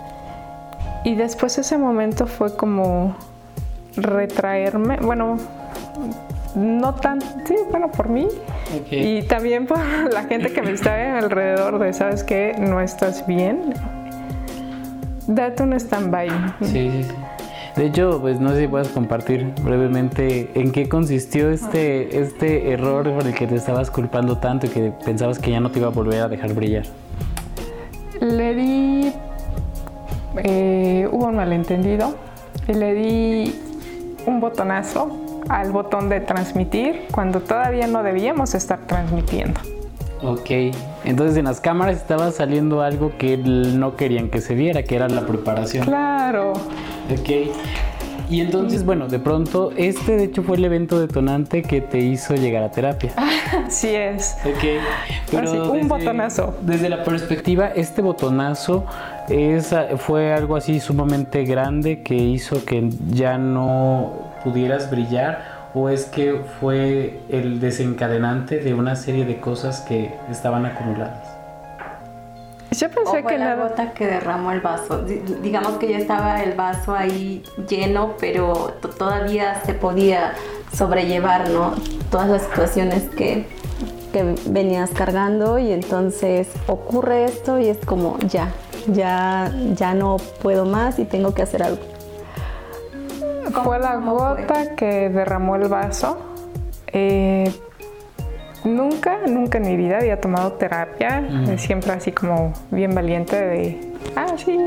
[1.03, 3.15] Y después ese momento fue como
[3.95, 5.37] retraerme, bueno,
[6.55, 8.27] no tan, sí, bueno, por mí.
[8.89, 9.79] Y también por
[10.13, 12.55] la gente que me está alrededor de, ¿sabes qué?
[12.57, 13.73] No estás bien.
[15.27, 16.29] Date un stand-by.
[16.61, 17.15] Sí, sí, sí.
[17.75, 23.13] De hecho, pues no sé si puedes compartir brevemente en qué consistió este, este error
[23.13, 25.89] por el que te estabas culpando tanto y que pensabas que ya no te iba
[25.89, 26.85] a volver a dejar brillar.
[28.21, 29.11] Le di,
[30.37, 32.15] eh, hubo un malentendido,
[32.67, 33.55] le di
[34.25, 39.59] un botonazo al botón de transmitir cuando todavía no debíamos estar transmitiendo.
[40.21, 40.49] Ok,
[41.03, 45.07] entonces en las cámaras estaba saliendo algo que no querían que se viera, que era
[45.07, 45.85] la preparación.
[45.85, 46.53] Claro.
[46.53, 47.51] Ok.
[48.29, 52.33] Y entonces, bueno, de pronto, este de hecho fue el evento detonante que te hizo
[52.33, 53.13] llegar a terapia.
[53.67, 54.35] Así es.
[54.43, 54.81] Ok.
[55.29, 56.55] Pero un botonazo.
[56.61, 58.85] Desde la perspectiva, este botonazo
[59.29, 66.05] es, fue algo así sumamente grande que hizo que ya no pudieras brillar o es
[66.05, 71.35] que fue el desencadenante de una serie de cosas que estaban acumuladas?
[72.71, 75.03] Yo pensé que la gota que derramó el vaso.
[75.03, 80.33] digamos que ya estaba el vaso ahí lleno, pero todavía se podía
[80.73, 81.73] sobrellevar, ¿no?
[82.09, 83.45] Todas las situaciones que,
[84.11, 88.51] que venías cargando y entonces ocurre esto y es como ya,
[88.87, 91.95] ya, ya no puedo más y tengo que hacer algo
[93.63, 96.17] fue la gota que derramó el vaso.
[96.87, 97.51] Eh,
[98.63, 101.23] nunca, nunca en mi vida había tomado terapia.
[101.57, 104.57] Siempre así como bien valiente de, ah, sí,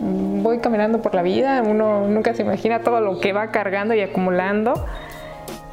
[0.00, 1.62] voy caminando por la vida.
[1.62, 4.86] Uno nunca se imagina todo lo que va cargando y acumulando.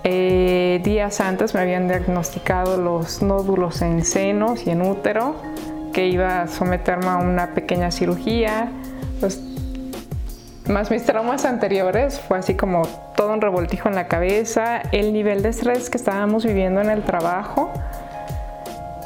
[0.04, 5.36] Eh, días antes me habían diagnosticado los nódulos en senos y en útero,
[5.96, 8.70] que iba a someterme a una pequeña cirugía.
[10.68, 12.82] Más mis traumas anteriores fue así como
[13.16, 17.04] todo un revoltijo en la cabeza, el nivel de estrés que estábamos viviendo en el
[17.04, 17.72] trabajo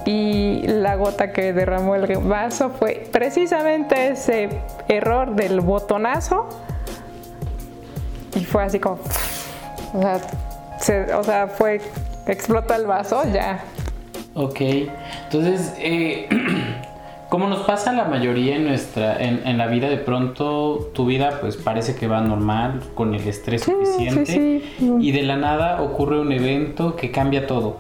[0.06, 4.50] y la gota que derramó el vaso fue precisamente ese
[4.88, 6.50] error del botonazo
[8.34, 8.98] y fue así como,
[9.94, 11.82] o sea, fue,
[12.26, 13.60] explota el vaso ya.
[14.34, 14.62] Ok,
[15.26, 16.30] entonces, eh,
[17.30, 21.58] como nos pasa la mayoría en nuestra en, la vida de pronto tu vida pues
[21.58, 26.96] parece que va normal con el estrés suficiente y de la nada ocurre un evento
[26.96, 27.78] que cambia todo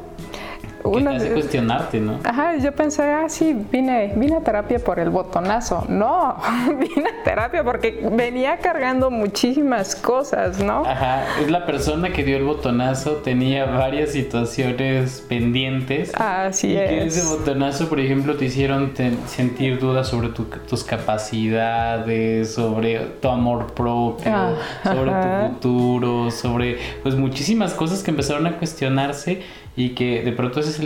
[0.83, 2.19] te hace cuestionarte, ¿no?
[2.23, 5.85] Ajá, yo pensé, ah, sí, vine, vine a terapia por el botonazo.
[5.89, 6.35] No,
[6.79, 10.85] vine a terapia porque venía cargando muchísimas cosas, ¿no?
[10.85, 16.13] Ajá, es la persona que dio el botonazo, tenía varias situaciones pendientes.
[16.15, 16.89] Así y es.
[16.89, 18.93] Que ese botonazo, por ejemplo, te hicieron
[19.27, 27.73] sentir dudas sobre tus capacidades, sobre tu amor propio, sobre tu futuro, sobre pues muchísimas
[27.73, 29.41] cosas que empezaron a cuestionarse
[29.75, 30.85] y que de pronto ese es el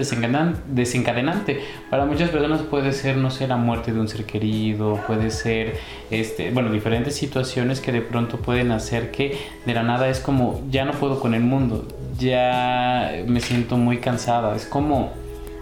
[0.68, 1.62] desencadenante.
[1.90, 5.78] Para muchas personas puede ser, no sé, la muerte de un ser querido, puede ser,
[6.12, 10.62] este, bueno, diferentes situaciones que de pronto pueden hacer que de la nada es como,
[10.70, 11.88] ya no puedo con el mundo,
[12.20, 15.12] ya me siento muy cansada, es como...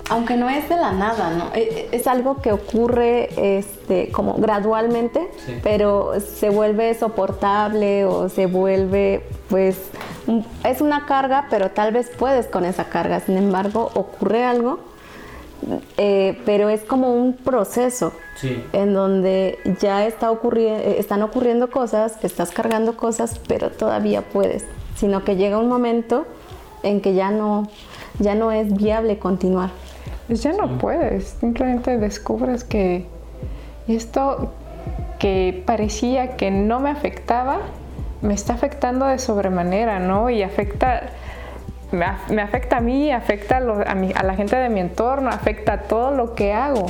[0.10, 1.54] Aunque no es de la nada, ¿no?
[1.54, 5.30] E, e, es algo que ocurre este, como gradualmente,
[5.64, 9.78] pero se vuelve soportable o se vuelve, pues,
[10.64, 13.20] es una carga, pero tal vez puedes con esa carga.
[13.20, 14.80] Sin embargo, ocurre algo,
[15.98, 18.14] eh, pero es como un proceso
[18.74, 24.66] en donde ya está ocurriendo, eh, están ocurriendo cosas, estás cargando cosas, pero todavía puedes.
[24.96, 26.26] Sino que llega un momento
[26.84, 27.70] en que ya no,
[28.20, 29.70] ya no es viable continuar.
[30.28, 33.06] Pues ya no puedes, simplemente descubres que
[33.88, 34.52] esto
[35.20, 37.60] que parecía que no me afectaba,
[38.22, 40.30] me está afectando de sobremanera, ¿no?
[40.30, 41.04] Y afecta,
[41.92, 46.12] me, afecta a mí, afecta a, a, la gente de mi entorno, afecta a todo
[46.12, 46.86] lo que hago.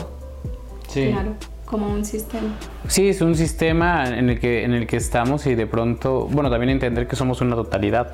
[0.88, 1.12] Sí.
[1.12, 2.50] Claro como un sistema.
[2.90, 6.52] Sí, es un sistema en el que en el que estamos y de pronto, bueno,
[6.52, 8.12] también entender que somos una totalidad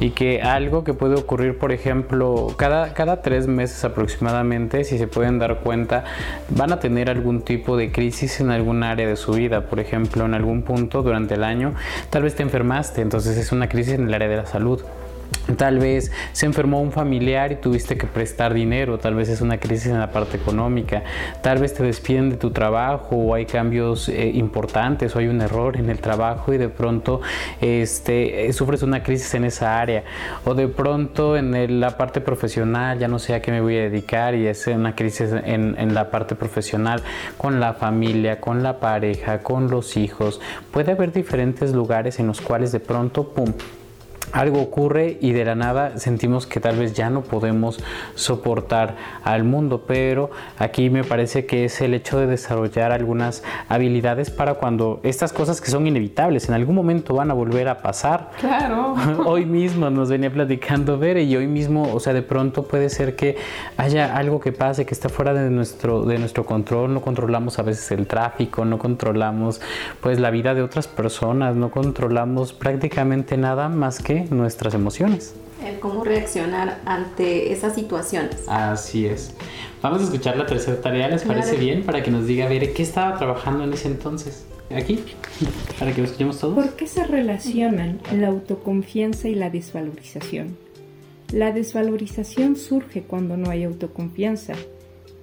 [0.00, 5.06] y que algo que puede ocurrir, por ejemplo, cada cada tres meses aproximadamente, si se
[5.06, 6.02] pueden dar cuenta,
[6.48, 10.24] van a tener algún tipo de crisis en algún área de su vida, por ejemplo,
[10.24, 11.74] en algún punto durante el año,
[12.10, 14.82] tal vez te enfermaste, entonces es una crisis en el área de la salud.
[15.56, 19.58] Tal vez se enfermó un familiar y tuviste que prestar dinero, tal vez es una
[19.58, 21.04] crisis en la parte económica,
[21.40, 25.40] tal vez te despiden de tu trabajo o hay cambios eh, importantes o hay un
[25.40, 27.20] error en el trabajo y de pronto
[27.60, 30.02] este, eh, sufres una crisis en esa área
[30.44, 33.82] o de pronto en la parte profesional ya no sé a qué me voy a
[33.82, 37.02] dedicar y es una crisis en, en la parte profesional
[37.36, 40.40] con la familia, con la pareja, con los hijos.
[40.72, 43.52] Puede haber diferentes lugares en los cuales de pronto, ¡pum!,
[44.36, 47.82] algo ocurre y de la nada sentimos que tal vez ya no podemos
[48.14, 54.30] soportar al mundo, pero aquí me parece que es el hecho de desarrollar algunas habilidades
[54.30, 58.30] para cuando estas cosas que son inevitables en algún momento van a volver a pasar.
[58.38, 58.94] Claro.
[59.24, 63.16] hoy mismo nos venía platicando ver y hoy mismo, o sea, de pronto puede ser
[63.16, 63.36] que
[63.78, 67.62] haya algo que pase que está fuera de nuestro de nuestro control, no controlamos a
[67.62, 69.62] veces el tráfico, no controlamos
[70.02, 75.34] pues la vida de otras personas, no controlamos prácticamente nada más que nuestras emociones.
[75.64, 78.44] El cómo reaccionar ante esas situaciones.
[78.46, 79.34] Así es.
[79.82, 81.84] Vamos a escuchar la tercera tarea, ¿les parece bien?
[81.84, 84.44] Para que nos diga, a ver, ¿qué estaba trabajando en ese entonces?
[84.74, 84.98] Aquí,
[85.78, 86.54] para que lo escuchemos todos.
[86.54, 90.56] ¿Por qué se relacionan la autoconfianza y la desvalorización?
[91.32, 94.54] La desvalorización surge cuando no hay autoconfianza.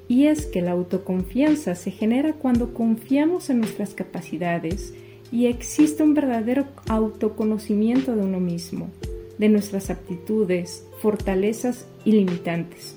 [0.07, 4.93] Y es que la autoconfianza se genera cuando confiamos en nuestras capacidades,
[5.33, 8.91] y existe un verdadero autoconocimiento de uno mismo,
[9.39, 12.95] de nuestras aptitudes, fortalezas y limitantes.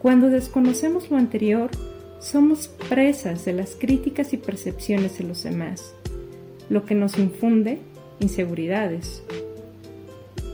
[0.00, 1.70] Cuando desconocemos lo anterior,
[2.18, 5.94] somos presas de las críticas y percepciones de los demás,
[6.68, 7.78] lo que nos infunde
[8.18, 9.22] inseguridades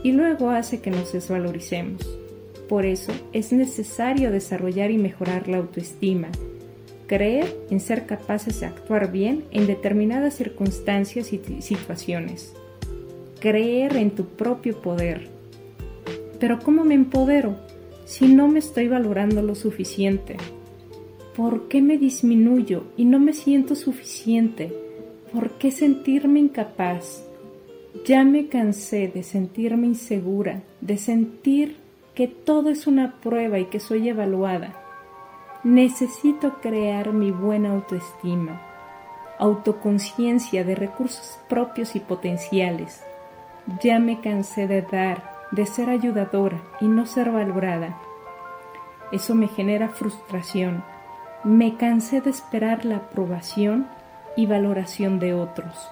[0.03, 2.07] y luego hace que nos desvaloricemos.
[2.69, 6.29] Por eso es necesario desarrollar y mejorar la autoestima
[7.11, 12.53] creer en ser capaces de actuar bien en determinadas circunstancias y situaciones.
[13.41, 15.27] Creer en tu propio poder.
[16.39, 17.57] Pero ¿cómo me empodero
[18.05, 20.37] si no me estoy valorando lo suficiente?
[21.35, 24.71] ¿Por qué me disminuyo y no me siento suficiente?
[25.33, 27.25] ¿Por qué sentirme incapaz?
[28.05, 31.75] Ya me cansé de sentirme insegura, de sentir
[32.15, 34.80] que todo es una prueba y que soy evaluada.
[35.63, 38.59] Necesito crear mi buena autoestima,
[39.37, 43.03] autoconciencia de recursos propios y potenciales.
[43.79, 47.95] Ya me cansé de dar, de ser ayudadora y no ser valorada.
[49.11, 50.83] Eso me genera frustración.
[51.43, 53.87] Me cansé de esperar la aprobación
[54.35, 55.91] y valoración de otros.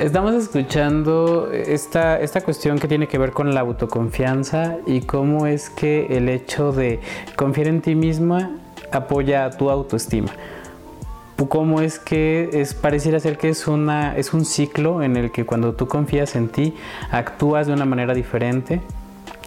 [0.00, 5.70] Estamos escuchando esta, esta cuestión que tiene que ver con la autoconfianza y cómo es
[5.70, 6.98] que el hecho de
[7.36, 8.58] confiar en ti misma
[8.90, 10.32] apoya tu autoestima.
[11.48, 15.46] Cómo es que es, pareciera ser que es, una, es un ciclo en el que
[15.46, 16.74] cuando tú confías en ti,
[17.12, 18.80] actúas de una manera diferente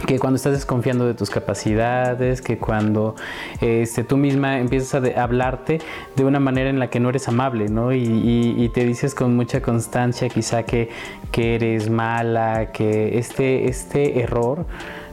[0.05, 3.15] que cuando estás desconfiando de tus capacidades, que cuando
[3.61, 5.79] este, tú misma empiezas a hablarte
[6.15, 7.93] de una manera en la que no eres amable, ¿no?
[7.93, 10.89] Y, te dices con mucha constancia quizá que,
[11.31, 14.65] que eres mala, que este, este error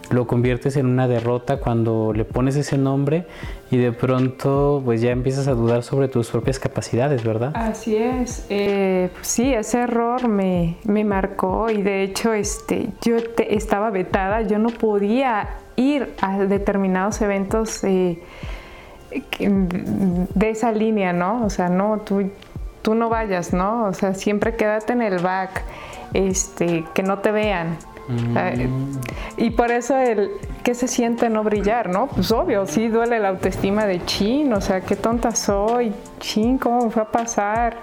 [0.09, 3.25] lo conviertes en una derrota cuando le pones ese nombre
[3.71, 7.51] y de pronto pues ya empiezas a dudar sobre tus propias capacidades, ¿verdad?
[7.55, 8.45] Así es.
[8.49, 13.17] Eh, sí, ese error me, marcó y de hecho este, yo
[13.49, 18.19] estaba vetada, yo no podía ir a determinados eventos de
[20.39, 21.45] esa línea, ¿no?
[21.45, 22.29] O sea, no, tú,
[22.81, 23.85] tú no vayas, ¿no?
[23.85, 25.63] O sea, siempre quédate en el back,
[26.13, 27.77] este, que no te vean
[29.37, 30.31] y por eso el
[30.65, 32.07] ¿qué se siente no brillar, no?
[32.07, 36.85] Pues obvio, sí duele la autoestima de chin, o sea, qué tonta soy, chin, ¿cómo
[36.85, 37.77] me fue a pasar?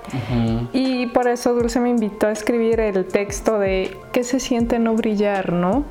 [0.72, 4.94] Y por eso Dulce me invitó a escribir el texto de ¿qué se siente no
[4.94, 5.84] brillar, no?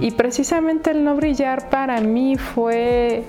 [0.00, 3.24] Y precisamente el no brillar para mí fue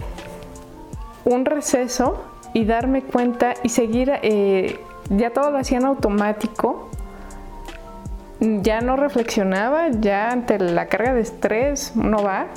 [1.24, 2.22] un receso
[2.53, 4.80] y darme cuenta y seguir, eh,
[5.10, 6.89] ya todo lo hacía en automático
[8.40, 12.48] ya no reflexionaba, ya ante la carga de estrés uno va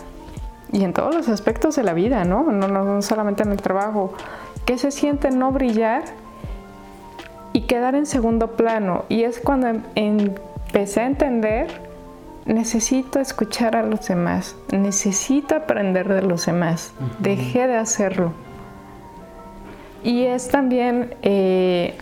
[0.73, 2.45] y en todos los aspectos de la vida, ¿no?
[2.45, 4.13] No, no, solamente en el trabajo.
[4.67, 6.03] ¿Qué se siente no brillar
[7.53, 9.05] y quedar en segundo plano?
[9.09, 9.83] Y es cuando em,
[10.67, 11.69] empecé a entender,
[12.45, 18.33] necesito escuchar a los demás, necesito aprender de los demás, dejé de hacerlo.
[20.05, 21.97] Y es también, eh,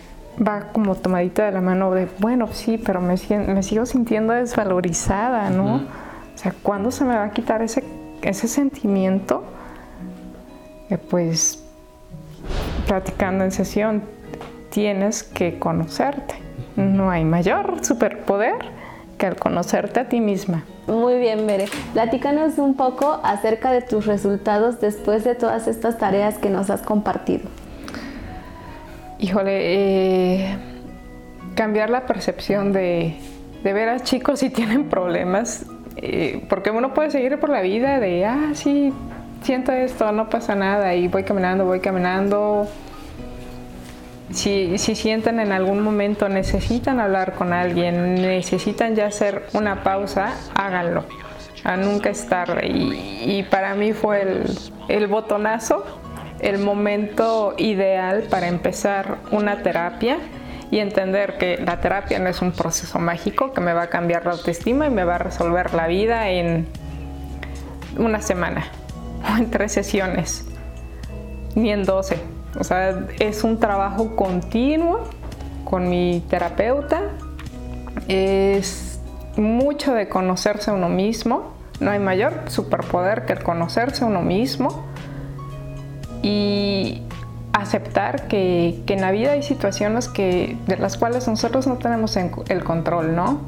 [0.45, 3.15] va como tomadita de la mano de, bueno, sí, pero me,
[3.47, 5.75] me sigo sintiendo desvalorizada, ¿no?
[5.75, 7.83] O sea, ¿cuándo se me va a quitar ese
[8.21, 9.43] ese sentimiento,
[10.89, 11.63] eh, pues
[12.87, 14.03] platicando en sesión,
[14.69, 16.35] tienes que conocerte.
[16.75, 18.55] No hay mayor superpoder
[19.17, 20.63] que el conocerte a ti misma.
[20.85, 21.65] Muy bien, Mere.
[21.93, 26.81] Platícanos un poco acerca de tus resultados después de todas estas tareas que nos has
[26.81, 27.49] compartido.
[29.19, 30.57] Híjole, eh,
[31.55, 33.15] cambiar la percepción de,
[33.63, 35.65] ver a chicos si tienen problemas
[35.97, 38.93] eh, porque uno puede seguir por la vida de, ah, sí,
[39.41, 42.67] siento esto, no pasa nada, y voy caminando, voy caminando.
[44.31, 50.33] Si, si sienten en algún momento necesitan hablar con alguien, necesitan ya hacer una pausa,
[50.53, 51.05] háganlo.
[51.63, 52.27] A nunca es.
[52.63, 54.43] Y, y para mí fue el,
[54.89, 55.83] el botonazo,
[56.39, 60.17] el momento ideal para empezar una terapia
[60.71, 64.25] y entender que la terapia no es un proceso mágico que me va a cambiar
[64.25, 66.67] la autoestima y me va a resolver la vida en
[67.97, 68.65] una semana
[69.33, 70.45] o en tres sesiones,
[71.55, 72.19] ni en doce.
[72.59, 75.03] O sea, es un trabajo continuo
[75.63, 77.01] con mi terapeuta.
[78.07, 78.99] Es
[79.35, 81.53] mucho de conocerse a uno mismo.
[81.79, 84.85] No hay mayor superpoder que el conocerse a uno mismo.
[86.21, 87.01] Y
[87.53, 92.63] aceptar que, en la vida hay situaciones que, de las cuales nosotros no tenemos el
[92.63, 93.41] control, ¿no?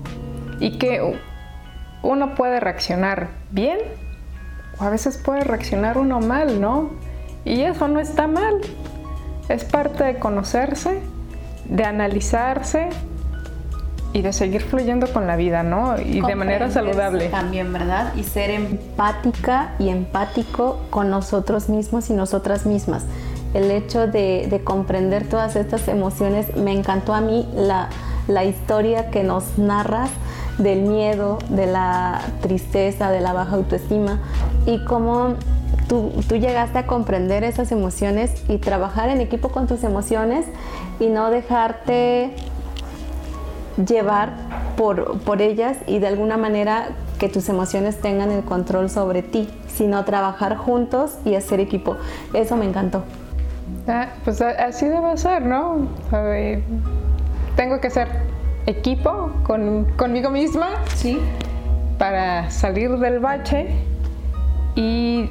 [0.59, 1.19] Y que
[2.01, 3.77] uno puede reaccionar bien
[4.79, 6.91] o a veces puede reaccionar uno mal, ¿no?
[7.45, 8.55] Y eso no está mal.
[9.49, 10.99] Es parte de conocerse,
[11.65, 12.89] de analizarse
[14.13, 15.99] y de seguir fluyendo con la vida, ¿no?
[15.99, 17.29] Y de manera saludable.
[17.29, 18.13] También, ¿verdad?
[18.15, 23.05] Y ser empática y empático con nosotros mismos y nosotras mismas
[23.53, 26.55] el hecho de, comprender todas estas emociones.
[26.55, 27.89] Me encantó a mí la,
[28.45, 30.09] historia que nos narras
[30.57, 34.19] del miedo, de la tristeza, de la baja autoestima
[34.65, 35.35] y cómo
[35.87, 40.45] tú, llegaste a comprender esas emociones y trabajar en equipo con tus emociones
[40.99, 42.35] y no dejarte
[43.85, 44.33] llevar
[44.77, 49.49] por, por ellas y de alguna manera que tus emociones tengan el control sobre ti,
[49.67, 51.97] sino trabajar juntos y hacer equipo.
[52.33, 53.03] Eso me encantó.
[53.87, 55.87] Ah, pues así debe ser, ¿no?
[57.55, 58.07] tengo que ser
[58.67, 60.69] equipo con, conmigo misma.
[60.95, 61.19] Sí.
[61.97, 63.67] Para salir del bache
[64.75, 65.29] y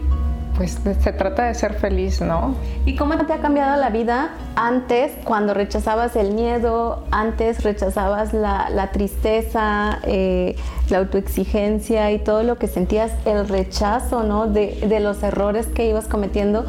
[0.59, 2.56] pues se trata de ser feliz, ¿no?
[2.84, 8.90] ¿Y cómo te ha cambiado la vida antes, cuando rechazabas el miedo, antes rechazabas la,
[8.92, 10.56] tristeza, eh,
[10.90, 14.48] la autoexigencia y todo lo que sentías, el rechazo, ¿no?
[14.48, 16.66] De, los errores que ibas cometiendo?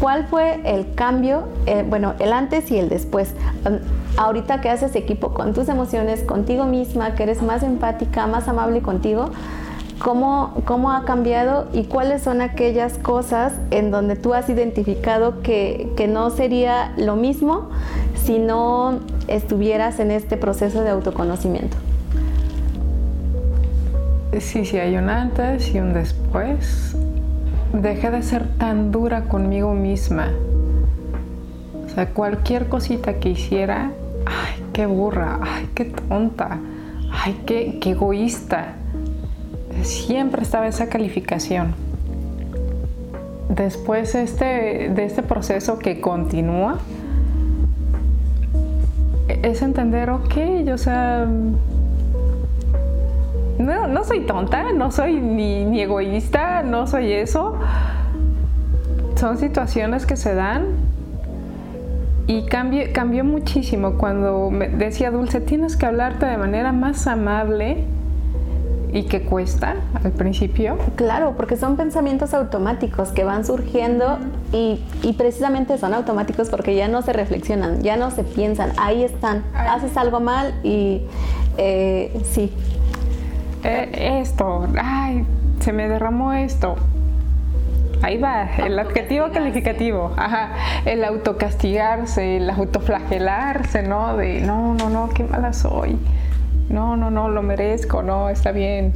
[0.00, 3.34] ¿Cuál fue el cambio, eh, bueno, el antes y el después?
[3.64, 3.78] Um,
[4.16, 8.82] ahorita que haces equipo con tus emociones, contigo misma, que eres más empática, más amable
[8.82, 9.30] contigo,
[9.98, 15.92] ¿cómo, cómo ha cambiado y cuáles son aquellas cosas en donde tú has identificado que,
[15.96, 17.70] que no sería lo mismo
[18.14, 21.76] si no estuvieras en este proceso de autoconocimiento?
[24.38, 26.94] Sí, sí, hay un antes y un después
[27.72, 30.30] dejé de ser tan dura conmigo misma.
[31.84, 33.92] O sea, cualquier cosita que hiciera,
[34.26, 36.58] ay, qué burra, ay, qué tonta,
[37.10, 38.74] ay, qué, egoísta.
[39.82, 41.74] Siempre estaba esa calificación.
[43.48, 46.78] Después este, de este proceso que continúa,
[49.42, 50.34] es entender, ok,
[50.72, 51.26] o sea,
[53.58, 57.56] no, no soy tonta, no soy ni, egoísta, no soy eso.
[59.16, 60.66] Son situaciones que se dan
[62.26, 67.84] y cambió, muchísimo cuando me decía Dulce, tienes que hablarte de manera más amable
[68.96, 70.78] y que cuesta al principio.
[70.94, 74.18] Claro, porque son pensamientos automáticos que van surgiendo
[74.52, 74.80] y,
[75.18, 79.96] precisamente son automáticos porque ya no se reflexionan, ya no se piensan, ahí están, haces
[79.98, 81.02] algo mal y
[81.58, 82.50] eh, sí.
[83.64, 85.26] Eh, esto, ay,
[85.60, 86.76] se me derramó esto.
[88.02, 90.52] Ahí va, el adjetivo calificativo, ajá,
[90.86, 94.16] el autocastigarse, el autoflagelarse, ¿no?
[94.16, 95.98] De no, no, no, qué mala soy
[96.68, 98.92] no, no, no, lo merezco, no, está bien.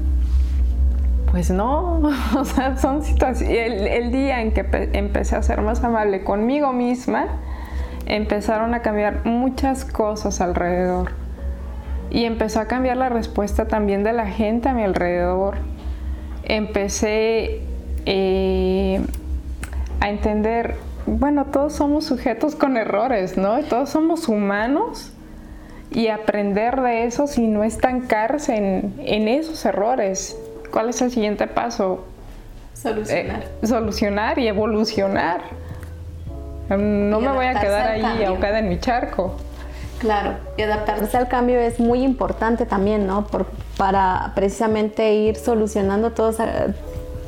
[1.31, 2.01] Pues no,
[2.37, 3.83] o sea, son situaciones.
[3.91, 7.29] El, día en que empecé a ser más amable conmigo misma,
[8.07, 11.13] empezaron a cambiar muchas cosas alrededor.
[12.11, 15.59] Y empezó a cambiar la respuesta también de la gente a mi alrededor.
[16.43, 17.61] Empecé
[18.05, 19.01] eh,
[20.01, 20.75] a entender,
[21.07, 23.61] bueno, todos somos sujetos con errores, ¿no?
[23.61, 25.13] Todos somos humanos
[25.91, 30.37] y aprender de eso y no estancarse en, en esos errores.
[30.71, 32.05] ¿Cuál es el siguiente paso?
[32.75, 33.43] Solucionar.
[33.63, 35.43] Eh, solucionar y evolucionar.
[36.69, 39.35] No me voy a quedar ahí ahogada en mi charco.
[39.99, 43.27] Claro, y adaptarse al cambio es muy importante también, ¿no?
[43.27, 46.37] Por, para precisamente ir solucionando todos,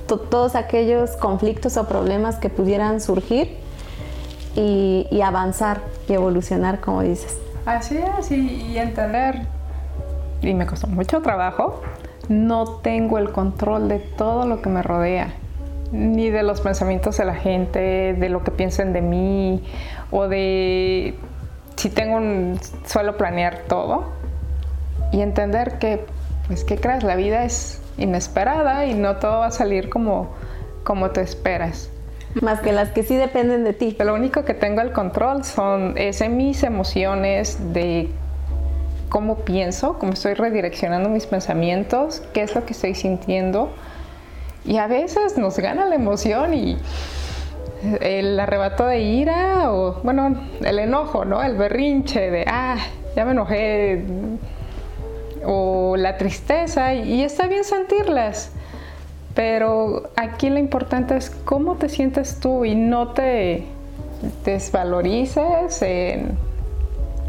[0.07, 3.59] todos aquellos conflictos o problemas que pudieran surgir
[4.55, 7.37] y, y avanzar y evolucionar, como dices.
[7.65, 9.43] Así es, y, entender,
[10.41, 11.81] y me costó mucho trabajo,
[12.29, 15.33] no tengo el control de todo lo que me rodea,
[15.93, 19.63] ni de los pensamientos de la gente, de lo que piensen de mí,
[20.11, 21.15] o de
[21.77, 24.07] si tengo un, suelo planear todo,
[25.13, 26.05] y entender que,
[26.49, 27.05] pues, ¿qué crees?
[27.05, 30.31] La vida es inesperada y no todo va a salir como,
[30.83, 31.91] como te esperas.
[32.41, 33.97] Más que las que sí dependen de ti.
[33.99, 38.11] Lo único que tengo el control son es mis emociones, de
[39.11, 43.71] cómo pienso, cómo estoy redireccionando mis pensamientos, qué es lo que estoy sintiendo.
[44.65, 46.79] Y a veces nos gana la emoción y
[48.01, 51.43] el arrebato de ira o, bueno, el enojo, ¿no?
[51.43, 52.79] El berrinche de, ah,
[53.15, 54.05] ya me enojé.
[55.45, 58.53] O la tristeza y está bien sentirlas
[59.35, 63.65] pero aquí lo importante es cómo te sientes tú y no te
[64.45, 65.85] desvalorices,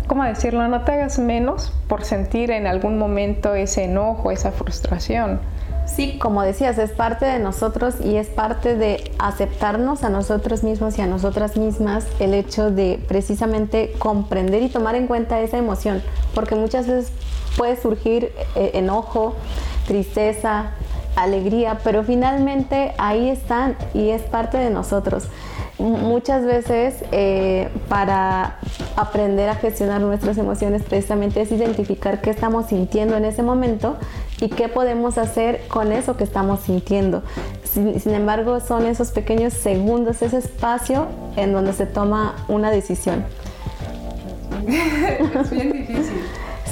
[0.08, 0.68] ¿cómo decirlo?
[0.68, 5.40] No te hagas menos por sentir en algún momento ese enojo, esa frustración.
[5.86, 10.98] Sí, como decías, es parte de nosotros y es parte de aceptarnos a nosotros mismos
[10.98, 16.02] y a nosotras mismas el hecho de precisamente comprender y tomar en cuenta esa emoción,
[16.34, 17.12] porque muchas veces
[17.58, 19.36] puede surgir eh, enojo,
[19.86, 20.72] tristeza,
[21.16, 25.28] alegría, pero finalmente ahí están y es parte de nosotros.
[25.80, 28.60] Muchas veces eh, para
[28.96, 33.98] aprender a gestionar nuestras emociones precisamente es identificar qué estamos sintiendo en ese momento
[34.40, 37.24] y qué podemos hacer con eso que estamos sintiendo.
[37.64, 43.26] Sin, sin embargo, son esos pequeños segundos, ese espacio en donde se toma una decisión.
[44.68, 46.22] es bien difícil.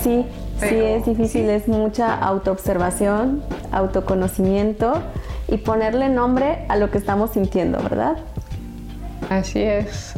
[0.04, 0.26] Sí,
[0.62, 4.94] sí es difícil, es mucha autoobservación, autoconocimiento
[5.48, 8.18] y ponerle nombre a lo que estamos sintiendo, ¿verdad?
[9.30, 10.14] Así es.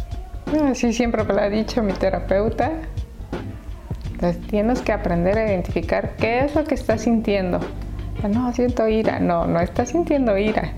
[0.69, 2.71] Así siempre me lo ha dicho mi terapeuta.
[4.49, 7.59] tienes que aprender a identificar qué es lo que estás sintiendo.
[8.27, 9.19] No, siento ira.
[9.19, 10.73] No, no estás sintiendo ira.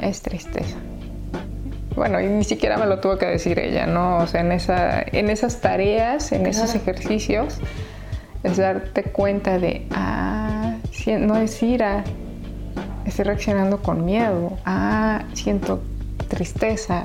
[0.00, 0.76] Es tristeza.
[1.94, 4.18] Bueno, y ni siquiera me lo tuvo que decir ella, ¿no?
[4.18, 7.60] O sea, en, esa, en esas tareas, en esos ejercicios,
[8.44, 10.74] es darte cuenta de, ah,
[11.18, 12.04] no es ira,
[13.04, 15.80] estoy reaccionando con miedo, ah, siento
[16.28, 17.04] tristeza.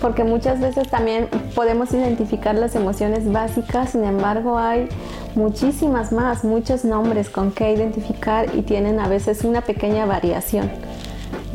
[0.00, 4.88] Porque muchas veces también podemos identificar las emociones básicas, sin embargo hay
[5.34, 10.70] muchísimas más, muchos nombres con que identificar y tienen a veces una pequeña variación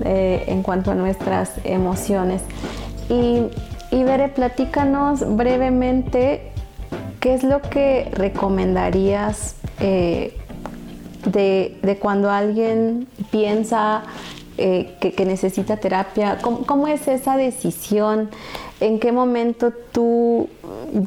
[0.06, 2.42] eh, en cuanto a nuestras emociones.
[3.10, 3.44] Y,
[3.92, 6.52] y Bere, platícanos brevemente
[7.22, 10.36] ¿Qué es lo que recomendarías eh,
[11.24, 14.05] de, cuando alguien piensa
[14.57, 16.39] eh, que, necesita terapia?
[16.41, 18.32] ¿Cómo, es esa decisión?
[18.80, 20.49] ¿En qué momento tú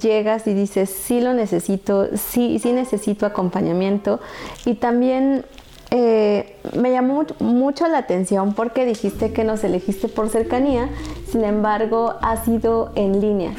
[0.01, 4.21] llegas y dices, sí lo necesito, sí, sí necesito acompañamiento?
[4.67, 5.45] Y también
[5.91, 10.91] eh, me llamó mucho la atención porque dijiste que nos elegiste por cercanía,
[11.29, 13.53] sin embargo, ha sido en línea.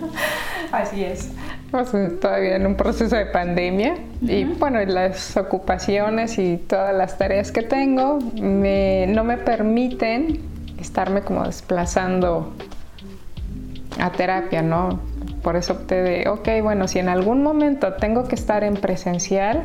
[0.72, 1.28] Así es
[2.20, 7.62] todavía en un proceso de pandemia y bueno, las ocupaciones y todas las tareas que
[7.62, 10.40] tengo no me permiten
[10.78, 12.52] estarme como desplazando
[13.98, 15.00] a terapia, ¿no?
[15.42, 19.64] Por eso opté de, ok, bueno, si en algún momento tengo que estar en presencial,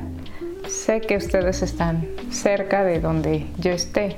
[0.67, 4.15] sé que ustedes están cerca de donde yo esté.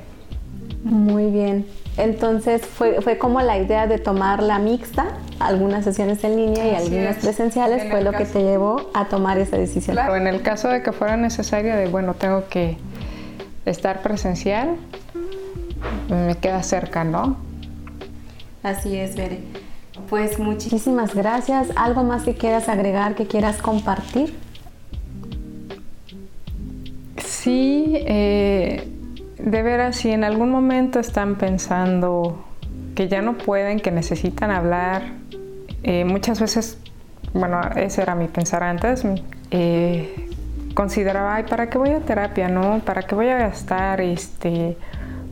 [0.84, 1.66] Muy bien.
[2.00, 6.74] Entonces fue, fue como la idea de tomar la mixta, algunas sesiones en línea y
[6.74, 9.96] algunas presenciales, fue lo que te llevó a tomar esa decisión.
[9.96, 12.78] Claro, en el caso de que fuera necesario de, bueno, tengo que
[13.66, 14.76] estar presencial,
[16.08, 17.36] me queda cerca, ¿no?
[18.62, 19.40] Así es, Bere.
[20.08, 21.68] Pues muchísimas gracias.
[21.76, 24.34] ¿Algo más que quieras agregar, que quieras compartir?
[27.18, 28.88] Sí, eh,
[29.44, 32.44] de veras, si en algún momento están pensando
[32.94, 35.02] que ya no pueden, que necesitan hablar,
[35.82, 36.78] eh, muchas veces,
[37.32, 39.04] bueno, ese era mi pensar antes,
[39.50, 40.28] eh,
[40.74, 42.80] consideraba, ay, ¿para qué voy a terapia, no?
[42.84, 44.76] ¿Para qué voy a gastar, este,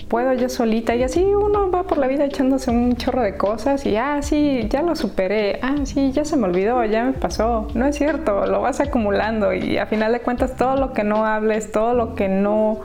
[0.08, 0.94] puedo yo solita?
[0.94, 4.66] Y así uno va por la vida echándose un chorro de cosas y, ah, sí,
[4.70, 7.68] ya lo superé, ah, sí, ya se me olvidó, ya me pasó.
[7.74, 11.26] No es cierto, lo vas acumulando y a final de cuentas todo lo que no
[11.26, 12.80] hables, todo lo que no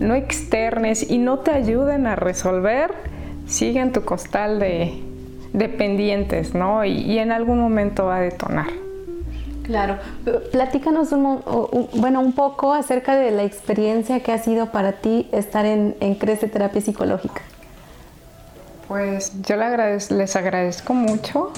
[0.00, 2.92] no externes y no te ayuden a resolver,
[3.46, 5.02] sigue en tu costal de,
[5.78, 6.84] pendientes, ¿no?
[6.84, 8.68] Y, en algún momento va a detonar.
[9.62, 9.98] Claro.
[10.50, 11.42] Platícanos un,
[11.94, 16.16] bueno, un poco acerca de la experiencia que ha sido para ti estar en, en
[16.16, 17.42] Crece Terapia Psicológica.
[18.88, 21.52] Pues yo les agradezco mucho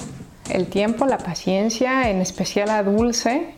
[0.51, 3.55] el tiempo, la paciencia, en especial a Dulce,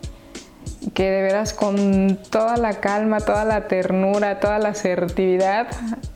[0.94, 5.68] que de veras con toda la calma, toda la ternura, toda la asertividad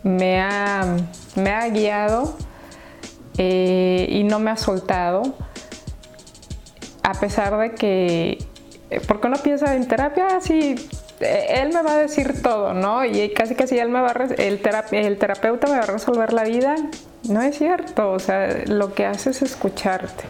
[0.04, 0.98] me ha,
[1.36, 2.36] me ha guiado
[3.38, 5.34] eh, y no me ha soltado,
[7.04, 8.38] a pesar de que,
[9.08, 10.76] porque uno piensa en terapia, así,
[11.20, 13.06] eh, él me va a decir todo, ¿no?
[13.06, 14.62] Y casi casi él me va el,
[14.92, 16.76] el terapeuta me va a resolver la vida.
[17.28, 20.24] No es cierto, o sea, lo que hace es escucharte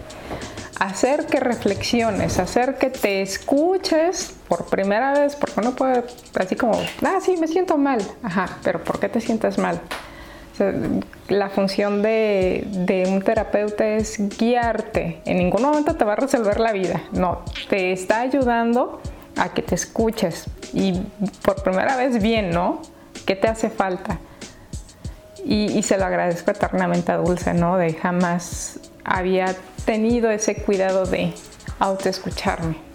[0.79, 6.05] hacer que reflexiones, hacer que te escuches por primera vez, porque uno puede,
[6.39, 6.73] así como,
[7.03, 9.81] ah, sí, me siento mal, ajá, pero ¿por qué te sientes mal?
[11.29, 16.59] la función de, de, un terapeuta es guiarte, en ningún momento te va a resolver
[16.59, 19.01] la vida, no, te está ayudando
[19.37, 20.99] a que te escuches y
[21.43, 22.81] por primera vez bien, ¿no?
[23.25, 24.19] ¿Qué te hace falta?
[25.45, 27.77] Y, y se lo agradezco eternamente a Dulce, ¿no?
[27.77, 29.55] De jamás había
[29.85, 31.33] tenido ese cuidado de
[31.79, 32.89] autoescucharme.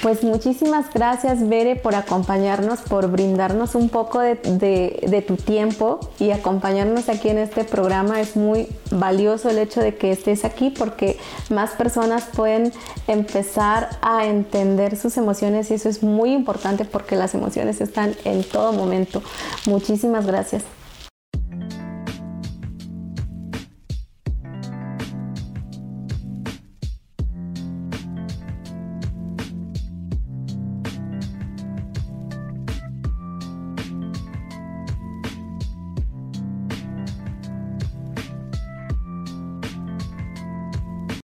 [0.00, 6.30] Pues muchísimas gracias, Bere, por acompañarnos, por brindarnos un poco de, de, tu tiempo y
[6.30, 8.20] acompañarnos aquí en este programa.
[8.20, 11.18] Es muy valioso el hecho de que estés aquí porque
[11.50, 12.72] más personas pueden
[13.08, 18.44] empezar a entender sus emociones y eso es muy importante porque las emociones están en
[18.44, 19.20] todo momento.
[19.66, 20.62] Muchísimas gracias.